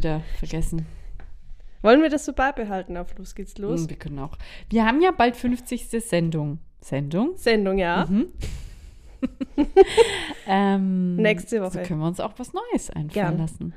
[0.00, 0.86] wieder vergessen.
[1.82, 2.96] Wollen wir das so beibehalten?
[2.96, 3.82] Auf los geht's los.
[3.82, 4.36] Hm, Wir können auch.
[4.70, 5.88] Wir haben ja bald 50.
[5.88, 6.58] Sendung.
[6.80, 7.36] Sendung?
[7.36, 8.06] Sendung, ja.
[8.08, 8.32] Mhm.
[10.46, 11.72] ähm, Nächste Woche.
[11.72, 13.38] So können wir uns auch was Neues einfallen Gern.
[13.38, 13.74] lassen.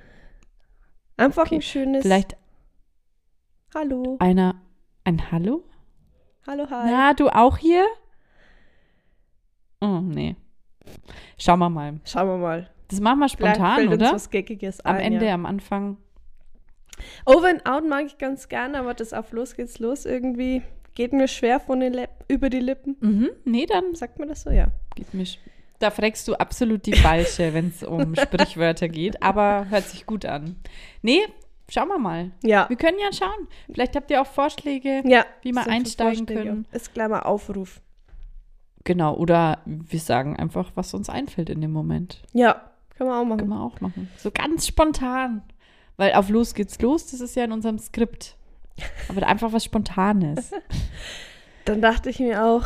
[1.18, 1.56] Einfach Okay.
[1.56, 2.38] ein schönes Vielleicht
[3.76, 4.16] Hallo.
[4.20, 4.56] einer.
[5.04, 5.64] Ein Hallo?
[6.48, 6.90] Hallo, hi.
[6.90, 7.86] Na, du auch hier?
[9.82, 10.36] Oh, nee.
[11.38, 12.00] Schauen wir mal.
[12.06, 12.70] Schauen wir mal.
[12.88, 14.06] Das machen wir Vielleicht spontan, fällt oder?
[14.06, 15.34] Uns was Geckiges Am ein, Ende, Ja.
[15.34, 15.98] am Anfang.
[17.26, 20.62] Over and out mag ich ganz gerne, aber das auf los geht's los irgendwie
[20.96, 22.96] geht mir schwer von den Lip über die Lippen.
[23.00, 23.30] Mhm.
[23.46, 24.52] Nee, dann Sagt man das so?
[24.52, 24.68] Ja.
[24.96, 25.26] geht mir.
[25.80, 30.24] Da fragst du absolut die falsche, wenn es um Sprichwörter geht, aber hört sich gut
[30.26, 30.56] an.
[31.02, 31.22] Nee,
[31.68, 32.32] schauen wir mal.
[32.44, 32.70] Ja.
[32.70, 33.48] Wir können ja schauen.
[33.74, 35.26] Vielleicht habt ihr auch Vorschläge, Ja.
[35.42, 36.68] wie wir einsteigen können.
[36.72, 37.82] Ist gleich mal Aufruf.
[38.86, 42.22] Genau, oder wir sagen einfach, was uns einfällt in dem Moment.
[42.34, 43.40] Ja, können wir auch machen.
[43.40, 44.10] Können wir auch machen.
[44.18, 45.42] So ganz spontan.
[45.98, 48.38] Weil auf Los geht's los, das ist ja in unserem Skript.
[49.10, 50.52] Aber einfach was Spontanes.
[51.66, 52.66] Dann dachte ich mir auch,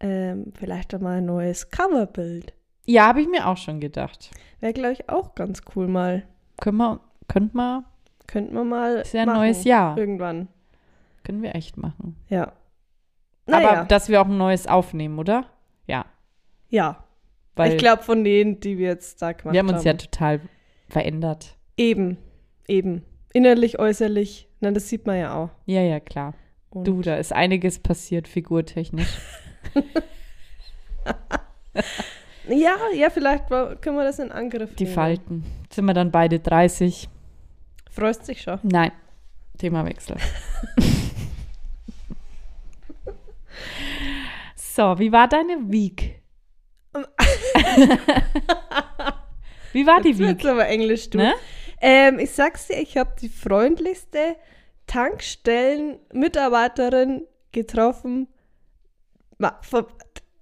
[0.00, 2.54] ähm, vielleicht einmal ein neues Coverbild.
[2.86, 4.30] Ja, habe ich mir auch schon gedacht.
[4.60, 6.24] Wäre, glaube ich, auch ganz cool mal.
[6.60, 7.84] Können wir, könnten wir,
[8.26, 8.96] Könnten wir mal.
[8.96, 9.38] ist ja ein machen.
[9.38, 9.96] neues Jahr.
[9.96, 10.48] Irgendwann.
[11.22, 12.16] Können wir echt machen.
[12.28, 12.52] Ja.
[13.46, 15.46] Aber Naja, dass wir auch ein neues aufnehmen, oder?
[15.86, 16.06] Ja.
[16.68, 17.04] ja.
[17.54, 19.76] Weil ich glaube, von denen, die wir jetzt da gemacht wir haben haben.
[19.76, 20.40] uns ja total
[20.88, 21.56] verändert.
[21.76, 22.16] Eben.
[22.68, 23.02] Eben.
[23.32, 24.48] Innerlich, äußerlich.
[24.60, 25.50] Na, das sieht man ja auch.
[25.66, 26.34] Ja, ja, klar.
[26.70, 29.18] Und Du, da ist einiges passiert, figurtechnisch.
[32.48, 34.94] Ja, ja, vielleicht können wir das in Angriff Die nehmen.
[34.94, 35.44] Falten.
[35.72, 37.08] Sind wir dann beide 30?
[37.90, 38.58] Freust dich schon.
[38.64, 38.90] Nein.
[39.58, 40.16] Themawechsel.
[44.56, 46.20] so, wie war deine Week?
[49.72, 50.44] wie war die Jetzt Week?
[50.46, 51.18] aber Englisch, du.
[51.18, 51.34] Ne?
[51.82, 54.36] Ähm, ich sag's dir, ich habe die freundlichste
[54.86, 58.28] Tankstellen-Mitarbeiterin getroffen,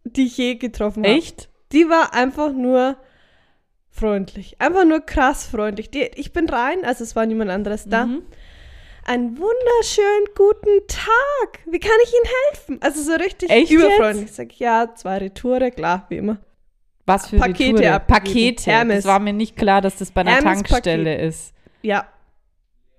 [0.04, 1.14] die ich je getroffen habe.
[1.14, 1.48] Echt?
[1.72, 2.98] Die war einfach nur
[3.88, 4.60] freundlich.
[4.60, 5.90] Einfach nur krass freundlich.
[5.90, 8.04] Die, ich bin rein, also es war niemand anderes da.
[8.06, 8.26] Mhm.
[9.06, 11.60] Einen wunderschönen guten Tag.
[11.64, 12.82] Wie kann ich Ihnen helfen?
[12.82, 14.26] Also so richtig Echt überfreundlich.
[14.26, 16.36] Ich sag, ja, zwei Retoure, klar, wie immer.
[17.14, 18.06] Was für Pakete abgegeben.
[18.06, 18.70] Pakete.
[18.70, 18.96] Hermes.
[18.96, 21.52] Das war mir nicht klar, dass das bei einer Hermes Tankstelle ist.
[21.82, 22.06] Ja,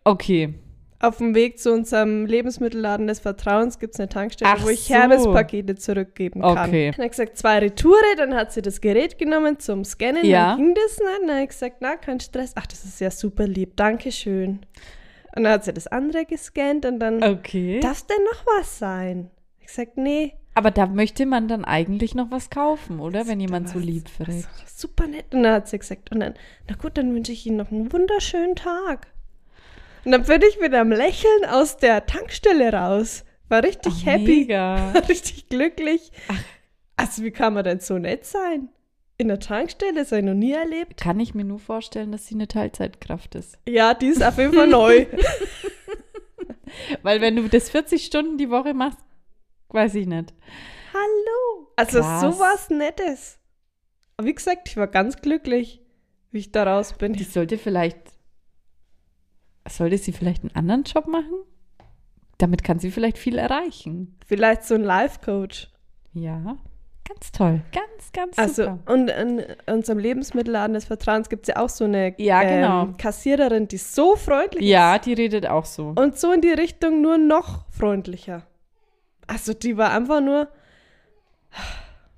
[0.03, 0.55] Okay.
[0.99, 4.81] auf dem Weg zu unserem Lebensmittelladen des Vertrauens gibt es eine Tankstelle, Ach wo ich
[4.85, 4.93] so.
[4.93, 6.67] Hermes-Pakete zurückgeben kann.
[6.69, 6.91] Okay.
[6.95, 10.49] Dann hat gesagt, zwei Retoure, dann hat sie das Gerät genommen zum Scannen, Ja.
[10.55, 11.09] dann ging das nicht.
[11.21, 12.53] Dann habe ich gesagt, na, kein Stress.
[12.55, 14.59] Ach, das ist ja super lieb, Dankeschön.
[15.35, 17.79] Und dann hat sie das andere gescannt und dann, Okay.
[17.79, 19.29] darf denn noch was sein?
[19.59, 20.33] Ich gesagt, nee.
[20.61, 23.25] Aber da möchte man dann eigentlich noch was kaufen, oder?
[23.25, 24.47] Wenn jemand so lieb fragt.
[24.67, 25.33] Super nett.
[25.33, 26.35] Und dann hat sie gesagt, und dann,
[26.69, 29.07] na gut, dann wünsche ich Ihnen noch einen wunderschönen Tag.
[30.05, 33.25] Und dann bin ich mit einem Lächeln aus der Tankstelle raus.
[33.49, 34.41] War richtig Ach, happy.
[34.41, 34.75] Mega.
[34.93, 36.11] War richtig glücklich.
[36.95, 38.69] Also, wie kann man denn so nett sein?
[39.17, 41.01] In der Tankstelle, das habe ich noch nie erlebt.
[41.01, 43.57] Kann ich mir nur vorstellen, dass sie eine Teilzeitkraft ist.
[43.67, 45.07] Ja, die ist auf jeden Fall neu.
[47.01, 48.99] Weil wenn du das 40 Stunden die Woche machst,
[49.73, 50.33] weiß ich nicht.
[50.93, 51.67] Hallo.
[51.75, 52.21] Also, Krass.
[52.21, 53.39] so was Nettes.
[54.17, 55.81] Aber wie gesagt, ich war ganz glücklich,
[56.31, 57.13] wie ich da raus bin.
[57.13, 57.97] Die sollte vielleicht,
[59.69, 61.43] sollte sie vielleicht einen anderen Job machen?
[62.37, 64.17] Damit kann sie vielleicht viel erreichen.
[64.25, 65.69] Vielleicht so ein Life-Coach.
[66.13, 66.57] Ja,
[67.07, 67.61] ganz toll.
[67.71, 68.79] Ganz, ganz Also, super.
[68.91, 72.83] und in unserem Lebensmittelladen des Vertrauens gibt es ja auch so eine Ja, genau.
[72.83, 75.91] ähm, Kassiererin, die so freundlich Ja, die redet auch so.
[75.91, 75.99] ist.
[75.99, 78.45] Und so in die Richtung nur noch freundlicher.
[79.31, 80.49] Also, die war einfach nur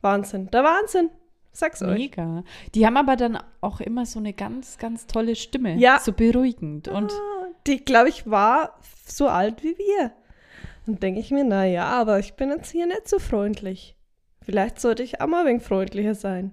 [0.02, 0.50] Wahnsinn.
[0.52, 1.10] Der Wahnsinn.
[1.52, 1.98] Sag's euch.
[2.00, 2.44] Mega.
[2.74, 5.76] Die haben aber dann auch immer so eine ganz, ganz tolle Stimme.
[5.76, 6.00] Ja.
[6.00, 6.88] So beruhigend.
[6.88, 10.12] Und Ah, Die, glaube ich, war so alt wie wir.
[10.88, 13.96] Und denke ich mir, na ja, aber ich bin jetzt hier nicht so freundlich.
[14.42, 16.52] Vielleicht sollte ich auch mal ein wenig freundlicher sein.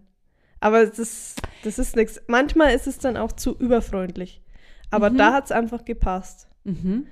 [0.60, 2.20] Aber das ist, das ist nichts.
[2.28, 4.42] Manchmal ist es dann auch zu überfreundlich.
[4.90, 5.16] Aber Mhm.
[5.16, 6.46] da hat es einfach gepasst.
[6.64, 7.06] Mhm.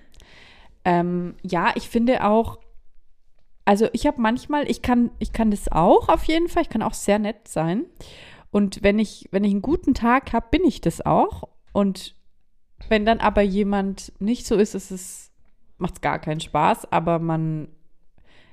[0.84, 2.58] Ähm, ja, ich finde auch,
[3.68, 6.80] also ich habe manchmal, ich kann, ich kann das auch auf jeden Fall, ich kann
[6.80, 7.84] auch sehr nett sein.
[8.50, 11.50] Und wenn ich, wenn ich einen guten Tag habe, bin ich das auch.
[11.74, 12.14] Und
[12.88, 15.32] wenn dann aber jemand nicht so ist, ist es,
[15.76, 17.68] macht es gar keinen Spaß, aber man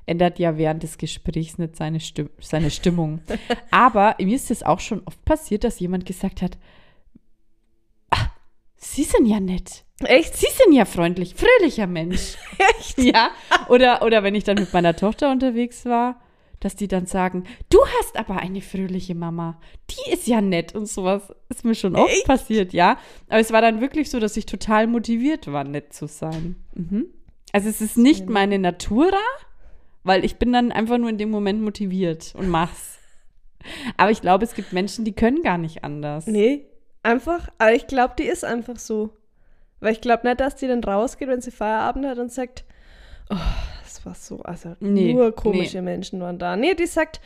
[0.06, 3.21] ändert ja während des Gesprächs nicht seine, Stimm seine Stimmung.
[3.71, 6.65] aber mir ist es auch schon oft passiert, dass jemand gesagt hat, "Ah,
[8.85, 9.83] Sie sind ja nett.
[10.03, 10.35] Echt?
[10.35, 12.35] Sie sind ja freundlich, fröhlicher Mensch.
[12.79, 12.97] Echt?
[12.99, 13.31] Ja.
[13.67, 16.21] Oder, oder wenn ich dann mit meiner Tochter unterwegs war,
[16.59, 19.59] dass die dann sagen, du hast aber eine fröhliche Mama.
[19.89, 21.33] Die ist ja nett und sowas.
[21.49, 22.25] Ist mir schon oft Echt?
[22.25, 22.97] passiert, ja.
[23.27, 26.55] Aber es war dann wirklich so, dass ich total motiviert war, nett zu sein.
[26.73, 27.07] Mhm.
[27.51, 29.19] Also es ist nicht meine Natura,
[30.03, 32.97] weil ich bin dann einfach nur in dem Moment motiviert und mach's.
[33.97, 36.27] Aber ich glaube, es gibt Menschen, die können gar nicht anders.
[36.27, 36.67] Nee,
[37.05, 39.11] einfach, aber ich glaube, die ist einfach so.
[39.79, 42.63] Weil ich glaube nicht, dass die dann rausgeht, wenn sie Feierabend hat und sagt,
[43.29, 43.35] oh,
[43.83, 46.55] das war so, also Nee, nur komische Menschen waren da.
[46.55, 47.21] Nee, die sagt,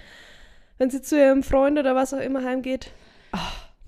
[0.77, 2.91] wenn sie zu ihrem Freund oder was auch immer heimgeht,
[3.33, 3.37] oh,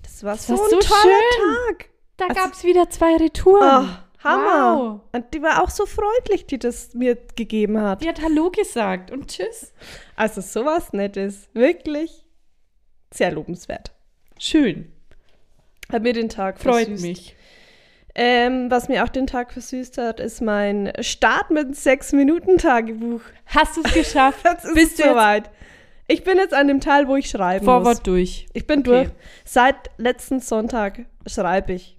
[0.02, 1.54] das war so war ein so toller schön.
[1.76, 1.88] Tag.
[2.16, 3.88] Da Also- gab's wieder zwei Retouren.
[3.88, 4.78] Oh, Hammer.
[4.78, 5.00] Wow.
[5.12, 8.02] Und die war auch so freundlich, die das mir gegeben hat.
[8.04, 9.72] Die hat Hallo gesagt und Tschüss.
[10.14, 11.48] Also sowas Nettes.
[11.54, 12.24] Wirklich
[13.12, 13.90] sehr lobenswert.
[14.38, 14.92] Schön.
[15.92, 17.02] Hat mir den Tag Freut versüßt.
[17.04, 17.36] mich.
[18.14, 23.20] Ähm, was mir auch den Tag versüßt hat, ist mein Start mit einem 6-Minuten-Tagebuch.
[23.46, 24.40] Hast du es geschafft?
[24.44, 25.50] Das ist Bist du jetzt soweit.
[26.08, 27.72] Ich bin jetzt an dem Teil, wo ich schreiben muss.
[27.72, 28.46] Forward durch.
[28.52, 28.88] Ich bin Okay.
[29.04, 29.08] durch.
[29.44, 31.96] Seit letzten Sonntag schreibe ich.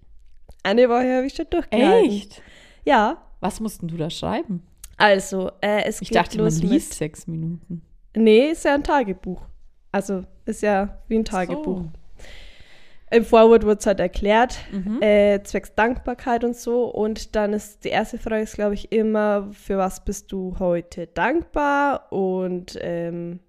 [0.62, 2.10] Eine Woche habe ich schon durchgehalten.
[2.12, 2.42] Echt?
[2.86, 3.18] Ja.
[3.40, 4.62] Was mussten du da schreiben?
[4.98, 6.94] Also, äh, es Ich geht dachte, man los liest mit...
[6.94, 7.82] sechs Minuten.
[8.16, 9.42] Nee, ist ja ein Tagebuch.
[9.92, 11.82] Also, ist ja wie ein Tagebuch.
[11.82, 11.92] So.
[13.14, 15.02] Im Forward wird es halt erklärt, Mhm.
[15.02, 16.86] äh, zwecks Dankbarkeit und so.
[16.86, 21.08] Und dann ist die erste Frage, ist, glaube ich, immer, für was bist du heute
[21.08, 23.40] dankbar und ähm,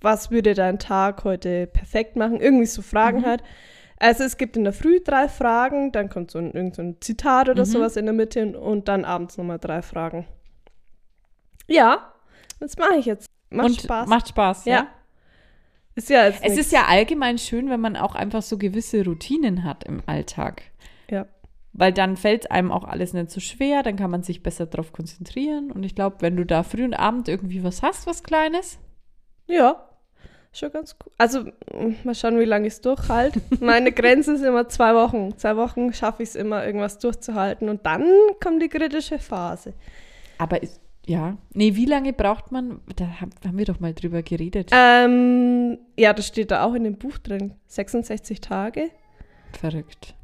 [0.00, 2.40] was würde dein Tag heute perfekt machen?
[2.40, 3.26] Irgendwie so Fragen Mhm.
[3.26, 3.42] halt.
[3.98, 6.96] Also es gibt in der Früh drei Fragen, dann kommt so ein, irgend so ein
[7.00, 7.66] Zitat oder Mhm.
[7.70, 10.26] sowas in der Mitte und, und dann abends nochmal drei Fragen.
[11.68, 12.12] Ja,
[12.60, 13.26] das mache ich jetzt.
[13.50, 14.08] Macht und Spaß.
[14.08, 14.72] Macht Spaß, ja.
[14.74, 14.86] ja.
[15.96, 16.56] Ist ja Es nix.
[16.56, 20.62] ist ja allgemein schön, wenn man auch einfach so gewisse Routinen hat im Alltag.
[21.10, 21.26] Ja.
[21.72, 24.92] Weil dann fällt einem auch alles nicht so schwer, dann kann man sich besser darauf
[24.92, 25.70] konzentrieren.
[25.72, 28.78] Und ich glaube, wenn du da früh und Abend irgendwie was hast, was Kleines,
[29.46, 29.88] Ja,
[30.52, 31.12] schon ganz cool.
[31.18, 33.40] Also, mm, mal schauen, wie lange ich es durchhalte.
[33.60, 35.36] Meine Grenze ist immer zwei Wochen.
[35.36, 37.68] Zwei Wochen schaffe ich es immer, irgendwas durchzuhalten.
[37.68, 38.04] Und dann
[38.42, 39.74] kommt die kritische Phase.
[40.38, 41.36] aber ist, ja.
[41.52, 42.80] Nee, wie lange braucht man?
[42.96, 44.70] Da haben, wir doch mal drüber geredet.
[44.72, 47.54] Ähm, ja, das steht da auch in dem Buch drin.
[47.66, 48.90] 66 Tage,
[49.58, 50.14] Verrückt.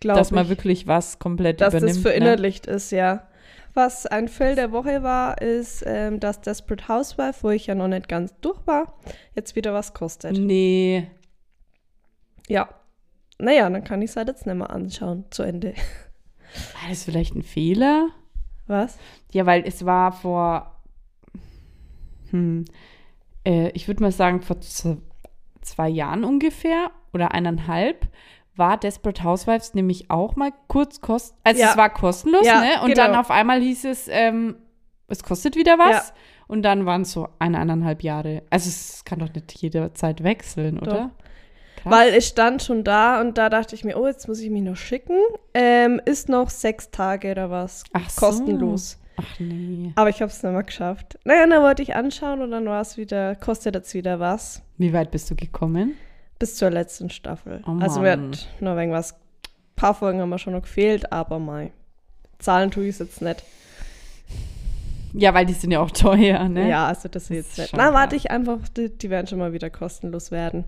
[0.00, 0.20] glaube ich.
[0.20, 1.96] Dass man wirklich was komplett dass übernimmt.
[1.96, 2.10] das ne?
[2.10, 3.26] verinnerlicht ist, ja.
[3.74, 7.88] Was ein Fail der Woche war, ist, ähm, dass Desperate Housewife, wo ich ja noch
[7.88, 8.98] nicht ganz durch war,
[9.34, 10.32] jetzt wieder was kostet.
[10.32, 10.40] ne?
[10.40, 11.10] Nee.
[12.48, 12.68] Ja.
[13.38, 15.68] Naja, dann kann ich es halt jetzt nicht mehr anschauen, zu Ende.
[15.68, 18.08] War das vielleicht ein Fehler?
[18.70, 18.98] Was?
[19.32, 20.76] Ja, weil es war vor,
[22.30, 22.64] hm,
[23.44, 28.06] äh, ich würde mal sagen, vor zwei Jahren ungefähr oder eineinhalb
[28.56, 31.70] war Desperate Housewives nämlich auch mal kurz kost, also Ja.
[31.70, 32.82] es war kostenlos, Ja, ne?
[32.82, 33.06] Und genau.
[33.06, 34.56] dann auf einmal hieß es, ähm,
[35.08, 36.08] es kostet wieder was.
[36.08, 36.14] Ja.
[36.46, 38.42] Und dann waren es so eineinhalb Jahre.
[38.50, 41.10] Also es kann doch nicht jederzeit wechseln, oder?
[41.82, 41.92] Krass.
[41.92, 44.62] Weil es stand schon da und da dachte ich mir, oh, jetzt muss ich mich
[44.62, 45.18] noch schicken.
[45.54, 47.84] Ähm, ist noch sechs Tage oder was.
[47.92, 48.26] Ach so.
[48.26, 48.98] kostenlos.
[49.16, 49.92] Ach nee.
[49.96, 51.18] Aber ich habe es nicht mehr geschafft.
[51.24, 54.62] Naja, dann wollte ich anschauen und dann war es wieder, kostet jetzt wieder was.
[54.78, 55.94] Wie weit bist du gekommen?
[56.38, 57.62] Bis zur letzten Staffel.
[57.66, 58.32] Oh also mir Mann.
[58.32, 59.18] hat noch irgendwas, ein
[59.76, 61.70] paar Folgen haben mir schon noch gefehlt, aber mal.
[62.38, 63.44] Zahlen tue ich es jetzt nicht.
[65.12, 66.68] Ja, weil die sind ja auch teuer, ne?
[66.68, 67.76] Ja, also das ist jetzt nicht.
[67.76, 70.64] Na, warte ich einfach, die, die werden schon mal wieder kostenlos werden.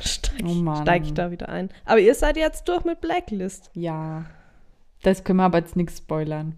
[0.00, 0.82] Steig, Oh Mann.
[0.82, 1.70] steig ich da wieder ein.
[1.84, 3.70] Aber ihr seid jetzt durch mit Blacklist.
[3.74, 4.24] Ja.
[5.02, 6.54] Das können wir aber jetzt nichts spoilern.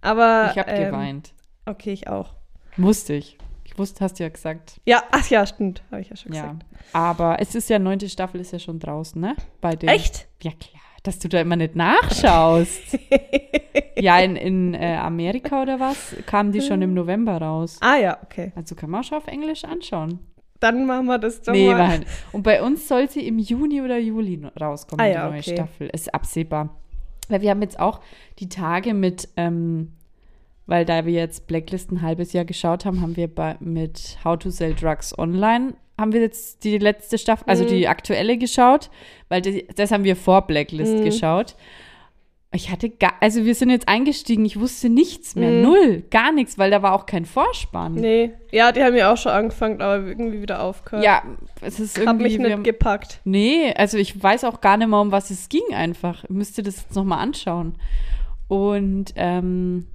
[0.00, 0.50] Aber.
[0.52, 1.32] Ich habe ähm, geweint.
[1.66, 2.34] Okay, ich auch.
[2.76, 3.36] Wusste ich.
[3.64, 4.80] Ich wusste, hast du ja gesagt.
[4.86, 5.82] Ja, ach ja, stimmt.
[5.90, 6.42] Habe ich ja schon Ja.
[6.42, 6.64] gesagt.
[6.92, 9.36] Aber es ist ja, neunte Staffel ist ja schon draußen, ne?
[9.60, 10.26] Bei den, Echt?
[10.42, 10.80] Ja, klar.
[11.02, 12.98] Dass du da immer nicht nachschaust.
[13.96, 17.78] ja, in, in äh, Amerika oder was, kamen die schon im November raus.
[17.80, 18.52] Ah ja, okay.
[18.56, 20.18] Also kann man auch schon auf Englisch anschauen.
[20.60, 21.76] Dann machen wir das doch nee, mal.
[21.78, 22.04] nein.
[22.32, 25.54] Und bei uns soll sie im Juni oder Juli rauskommen, Ah ja, die neue okay.
[25.54, 25.90] Staffel.
[25.92, 26.76] Ist absehbar.
[27.28, 28.00] Weil wir haben jetzt auch
[28.38, 29.92] die Tage mit, ähm,
[30.66, 34.38] weil da wir jetzt Blacklist ein halbes Jahr geschaut haben, haben wir bei, mit How
[34.38, 37.68] to Sell Drugs Online, haben wir jetzt die letzte Staffel, also Mhm.
[37.68, 38.90] die aktuelle geschaut,
[39.28, 41.04] weil das, das haben wir vor Blacklist Mhm.
[41.04, 41.56] geschaut.
[42.50, 45.62] Ich hatte gar, also wir sind jetzt eingestiegen, ich wusste nichts mehr, Mhm.
[45.62, 47.92] null, gar nichts, weil da war auch kein Vorspann.
[47.94, 48.30] Nee.
[48.50, 51.04] Ja, die haben ja auch schon angefangen, aber irgendwie wieder aufgehört.
[51.04, 51.22] Ja,
[51.60, 52.22] es ist Hab irgendwie.
[52.24, 53.20] mich wir- nicht gepackt.
[53.24, 56.24] Nee, also ich weiß auch gar nicht mehr, um was es ging einfach.
[56.24, 57.74] Ich müsste das jetzt nochmal anschauen.
[58.48, 59.86] Und ähm,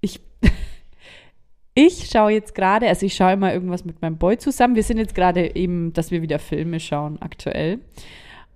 [0.00, 0.20] ich,
[1.74, 4.74] ich schaue jetzt gerade, also ich schaue immer irgendwas mit meinem Boy zusammen.
[4.74, 7.78] Wir sind jetzt gerade eben, dass wir wieder Filme schauen aktuell.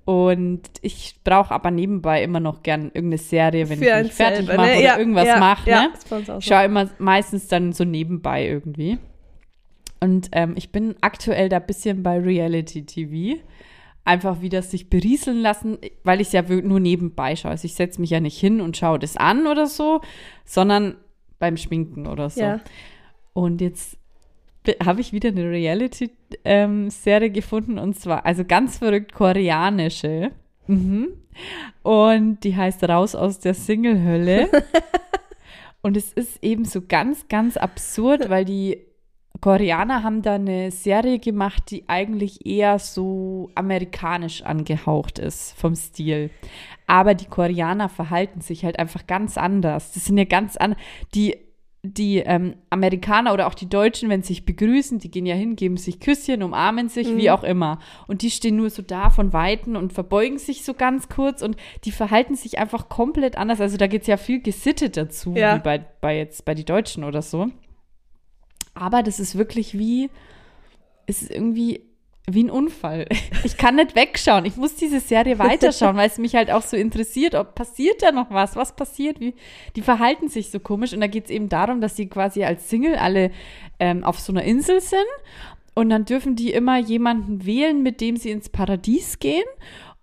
[0.07, 4.47] Und ich brauche aber nebenbei immer noch gern irgendeine Serie, wenn Für ich mich fertig
[4.47, 4.73] selber, mache ne?
[4.75, 5.69] oder Ja, irgendwas ja, mache.
[5.69, 5.89] ja, ne?
[6.11, 6.41] auch Ich so.
[6.41, 8.99] schaue immer meistens dann so nebenbei irgendwie.
[9.99, 13.41] Und ähm, ich bin aktuell da ein bisschen bei Reality TV.
[14.05, 17.51] Einfach wieder sich berieseln lassen, weil ich es ja nur nebenbei schaue.
[17.51, 20.01] Also ich setze mich ja nicht hin und schaue das an oder so,
[20.45, 20.95] sondern
[21.41, 22.41] beim Schminken oder so.
[23.33, 23.99] Und jetzt
[24.85, 30.33] habe ich wieder eine Reality-Serie gefunden und zwar, also ganz verrückt koreanische.
[30.67, 31.09] Mhm.
[31.83, 34.49] Und die heißt Raus aus der Single-Hölle.
[35.83, 38.79] und es ist eben so ganz, ganz absurd, weil die
[39.41, 46.31] Koreaner haben da eine Serie gemacht, die eigentlich eher so amerikanisch angehaucht ist vom Stil.
[46.87, 49.93] Aber die Koreaner verhalten sich halt einfach ganz anders.
[49.93, 50.77] Das sind ja ganz an
[51.15, 51.37] die
[51.95, 55.57] die ähm, Amerikaner oder auch die Deutschen, wenn sie sich begrüßen, die gehen ja hin,
[55.57, 57.79] geben sich Küsschen, umarmen sich, wie auch immer.
[58.07, 61.57] Und die stehen nur so da von Weitem und verbeugen sich so ganz kurz und
[61.85, 63.61] die verhalten sich einfach komplett anders.
[63.61, 65.57] Also da geht es ja viel gesittet dazu, Ja.
[65.57, 67.49] wie bei, bei jetzt bei die Deutschen oder so.
[68.75, 70.11] Aber das ist wirklich wie,
[71.07, 71.86] es ist irgendwie
[72.29, 73.07] wie ein Unfall.
[73.45, 74.45] Ich kann nicht wegschauen.
[74.45, 78.11] Ich muss diese Serie weiterschauen, weil es mich halt auch so interessiert, ob passiert da
[78.11, 79.35] noch was, was passiert, wie
[79.77, 80.93] die verhalten sich so komisch.
[80.93, 83.31] Und da geht es eben darum, dass sie quasi als Single alle
[83.79, 84.99] ähm, auf so einer Insel sind
[85.77, 89.45] und dann dürfen die immer jemanden wählen, mit dem sie ins Paradies gehen.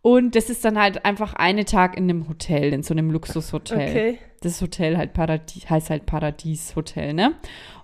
[0.03, 3.77] Und das ist dann halt einfach eine Tag in einem Hotel, in so einem Luxushotel.
[3.77, 4.17] Okay.
[4.41, 7.35] Das Hotel halt Paradies, heißt halt Paradies-Hotel, ne?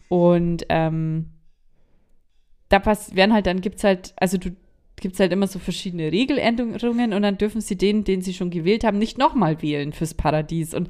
[0.07, 1.31] Und ähm,
[2.69, 4.51] da pass werden halt, dann gibt's halt, also du
[4.95, 8.83] gibt's halt immer so verschiedene Regeländerungen und dann dürfen sie den, den sie schon gewählt
[8.83, 10.73] haben, nicht nochmal wählen fürs Paradies.
[10.73, 10.89] Und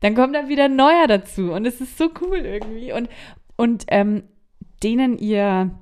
[0.00, 1.52] dann kommt dann wieder ein neuer dazu.
[1.52, 2.92] Und es ist so cool irgendwie.
[2.92, 3.08] Und,
[3.56, 4.22] und ähm,
[4.82, 5.72] denen ihr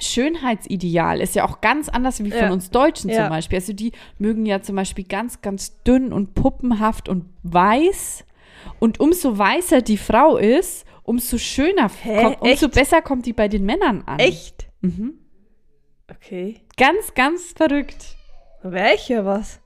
[0.00, 2.52] Schönheitsideal ist ja auch ganz anders wie von Ja.
[2.52, 3.22] uns Deutschen Ja.
[3.24, 3.58] zum Beispiel.
[3.58, 8.24] Also die mögen ja zum Beispiel ganz, ganz dünn und puppenhaft und weiß.
[8.78, 12.22] Und umso weißer die Frau ist, umso schöner, Hä?
[12.22, 12.74] kommt, umso Echt?
[12.74, 14.18] besser kommt die bei den Männern an.
[14.18, 14.68] Echt?
[14.80, 15.14] Mhm.
[16.10, 16.60] Okay.
[16.76, 18.16] Ganz, ganz verrückt.
[18.62, 19.60] Welche was?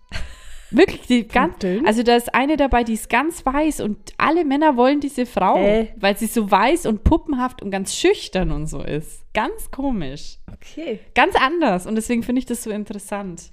[0.71, 4.77] Wirklich, die ganz, also da ist eine dabei, die ist ganz weiß und alle Männer
[4.77, 5.95] wollen diese Frau, Hä?
[5.97, 9.23] weil sie so weiß und puppenhaft und ganz schüchtern und so ist.
[9.33, 10.39] Ganz komisch.
[10.53, 10.99] Okay.
[11.15, 13.53] Ganz anders und deswegen finde ich das so interessant.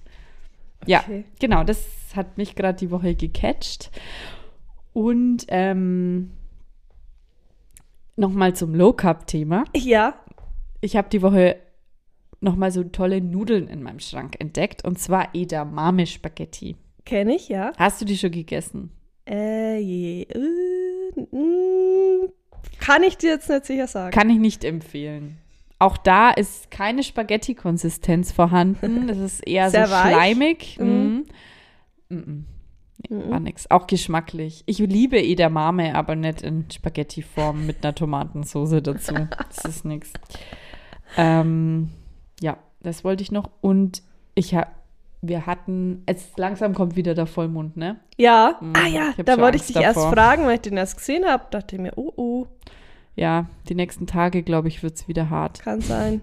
[0.88, 1.26] Ja, Okay.
[1.40, 1.86] genau, das
[2.16, 3.92] hat mich gerade die Woche gecatcht.
[4.92, 6.32] Und ähm,
[8.16, 9.66] nochmal zum Low-Carb-Thema.
[9.76, 10.16] Ja.
[10.82, 11.58] Ich habe die Woche
[12.42, 16.76] nochmal so tolle Nudeln in meinem Schrank entdeckt und zwar Edamame Spaghetti.
[17.06, 17.72] Kenne ich, ja.
[17.78, 18.92] Hast du die schon gegessen?
[19.28, 22.30] Äh, je, äh, mm,
[22.80, 24.12] kann ich dir jetzt nicht sicher sagen.
[24.14, 25.38] Kann ich nicht empfehlen.
[25.80, 29.10] Auch da ist keine Spaghetti-Konsistenz vorhanden.
[29.10, 30.14] Es ist eher Sehr so weich.
[30.14, 30.78] schleimig.
[30.80, 31.26] Mhm.
[32.10, 32.18] Mhm.
[32.18, 32.46] Mhm.
[33.10, 33.30] Nee, Mhm.
[33.32, 33.70] war nix.
[33.70, 34.64] Auch geschmacklich.
[34.66, 39.14] Ich liebe Edamame, aber nicht in Spaghetti-Form mit einer Tomatensauce dazu.
[39.50, 40.12] Das ist nix.
[41.18, 41.90] Ähm,
[42.42, 43.50] ja, das wollte ich noch.
[43.62, 44.02] Und
[44.36, 44.68] ich habe,
[45.22, 48.00] wir hatten, jetzt langsam kommt wieder der Vollmond, ne?
[48.18, 48.58] Ja.
[48.62, 50.14] Mhm, ah ja, ich da wollte ich Angst dich erst davor.
[50.14, 51.46] fragen, weil ich den erst gesehen habe.
[51.52, 52.48] Dachte mir, oh, oh,
[53.16, 55.60] Ja, die nächsten Tage, glaube ich, wird es wieder hart.
[55.62, 56.22] kann sein.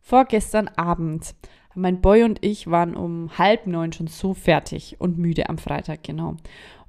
[0.00, 1.34] Vorgestern Abend.
[1.74, 6.02] Mein Boy und ich waren um halb neun schon so fertig und müde am Freitag,
[6.02, 6.36] genau.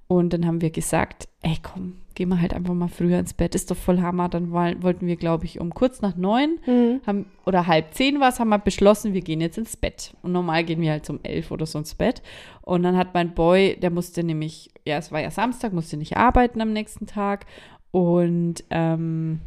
[0.07, 3.55] Und dann haben wir gesagt, ey komm, gehen wir halt einfach mal früher ins Bett,
[3.55, 4.29] ist doch voll Hammer.
[4.29, 7.01] Dann woll- wollten wir, glaube ich, um kurz nach neun Mhm.
[7.07, 10.13] haben, oder halb zehn war es, haben wir beschlossen, wir gehen jetzt ins Bett.
[10.21, 12.21] Und normal gehen wir halt um elf oder so ins Bett.
[12.61, 16.17] Und dann hat mein Boy, der musste nämlich, ja, es war ja Samstag, musste nicht
[16.17, 17.45] arbeiten am nächsten Tag.
[17.89, 19.39] Und ähm,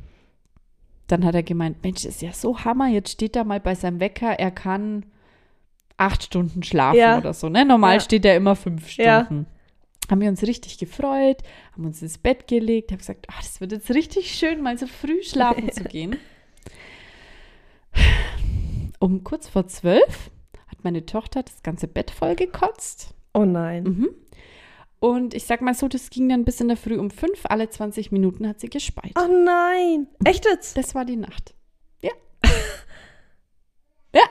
[1.07, 4.01] dann hat er gemeint, Mensch, ist ja so Hammer, jetzt steht er mal bei seinem
[4.01, 5.05] Wecker, er kann
[5.97, 7.19] acht Stunden schlafen Ja.
[7.19, 7.49] oder so.
[7.49, 7.65] Ne?
[7.65, 8.01] Normal Ja.
[8.01, 9.25] steht er immer fünf Ja.
[9.27, 9.47] Stunden.
[10.11, 11.39] Haben wir uns richtig gefreut,
[11.73, 14.87] haben uns ins Bett gelegt, haben gesagt, ah, das wird jetzt richtig schön, mal so
[14.87, 16.17] früh schlafen zu gehen.
[18.99, 20.31] Um kurz vor zwölf
[20.69, 23.15] hat meine Tochter das ganze Bett voll gekotzt.
[23.35, 23.83] Oh nein.
[23.85, 24.09] Mhm.
[24.99, 27.69] Und ich sag mal so, das ging dann bis in der Früh um fünf, alle
[27.69, 29.13] 20 Minuten hat sie gespeit.
[29.19, 30.07] Oh nein.
[30.25, 30.77] Echt jetzt?
[30.79, 31.55] Das war die Nacht.
[32.01, 32.13] Ja.
[34.15, 34.23] ja,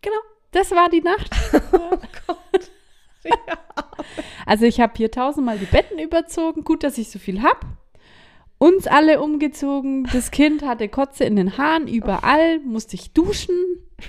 [0.00, 0.16] genau.
[0.52, 1.30] Das war die Nacht.
[4.46, 6.64] Also ich habe hier tausendmal die Betten überzogen.
[6.64, 7.64] Gut, dass ich so viel hab.
[8.58, 10.08] Uns alle umgezogen.
[10.12, 12.60] Das Kind hatte Kotze in den Haaren überall.
[12.60, 13.56] Musste ich duschen.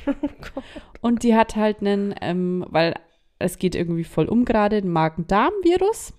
[1.02, 2.96] Und die hat halt einen, ähm, weil
[3.40, 6.14] es geht irgendwie voll um gerade, einen Magen-Darm-Virus.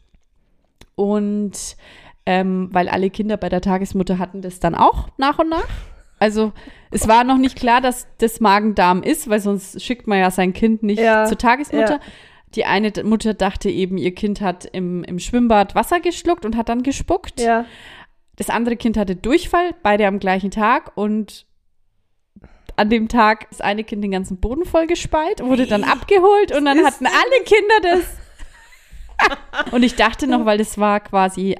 [0.95, 1.77] Und
[2.27, 5.69] ähm, weil alle Kinder bei der Tagesmutter hatten das dann auch nach und nach.
[6.25, 6.55] Also
[6.91, 10.55] es war noch nicht klar, dass das Magen-Darm ist, weil sonst schickt man ja sein
[10.55, 11.95] Kind nicht Ja, zur Tagesmutter.
[11.97, 12.01] ja.
[12.55, 16.71] Die eine Mutter dachte eben, ihr Kind hat im, im Schwimmbad Wasser geschluckt und hat
[16.71, 17.43] dann gespuckt.
[17.43, 17.67] Ja.
[18.37, 21.45] Das andere Kind hatte Durchfall, beide am gleichen Tag und
[22.77, 26.65] an dem Tag das eine Kind den ganzen Boden voll gespeit, wurde dann abgeholt und
[26.65, 29.73] dann hatten alle Kinder das.
[29.73, 31.55] und ich dachte noch, weil das war quasi,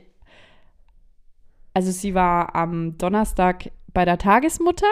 [1.75, 4.91] also sie war am Donnerstag bei der Tagesmutter,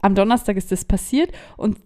[0.00, 1.78] am Donnerstag ist das passiert und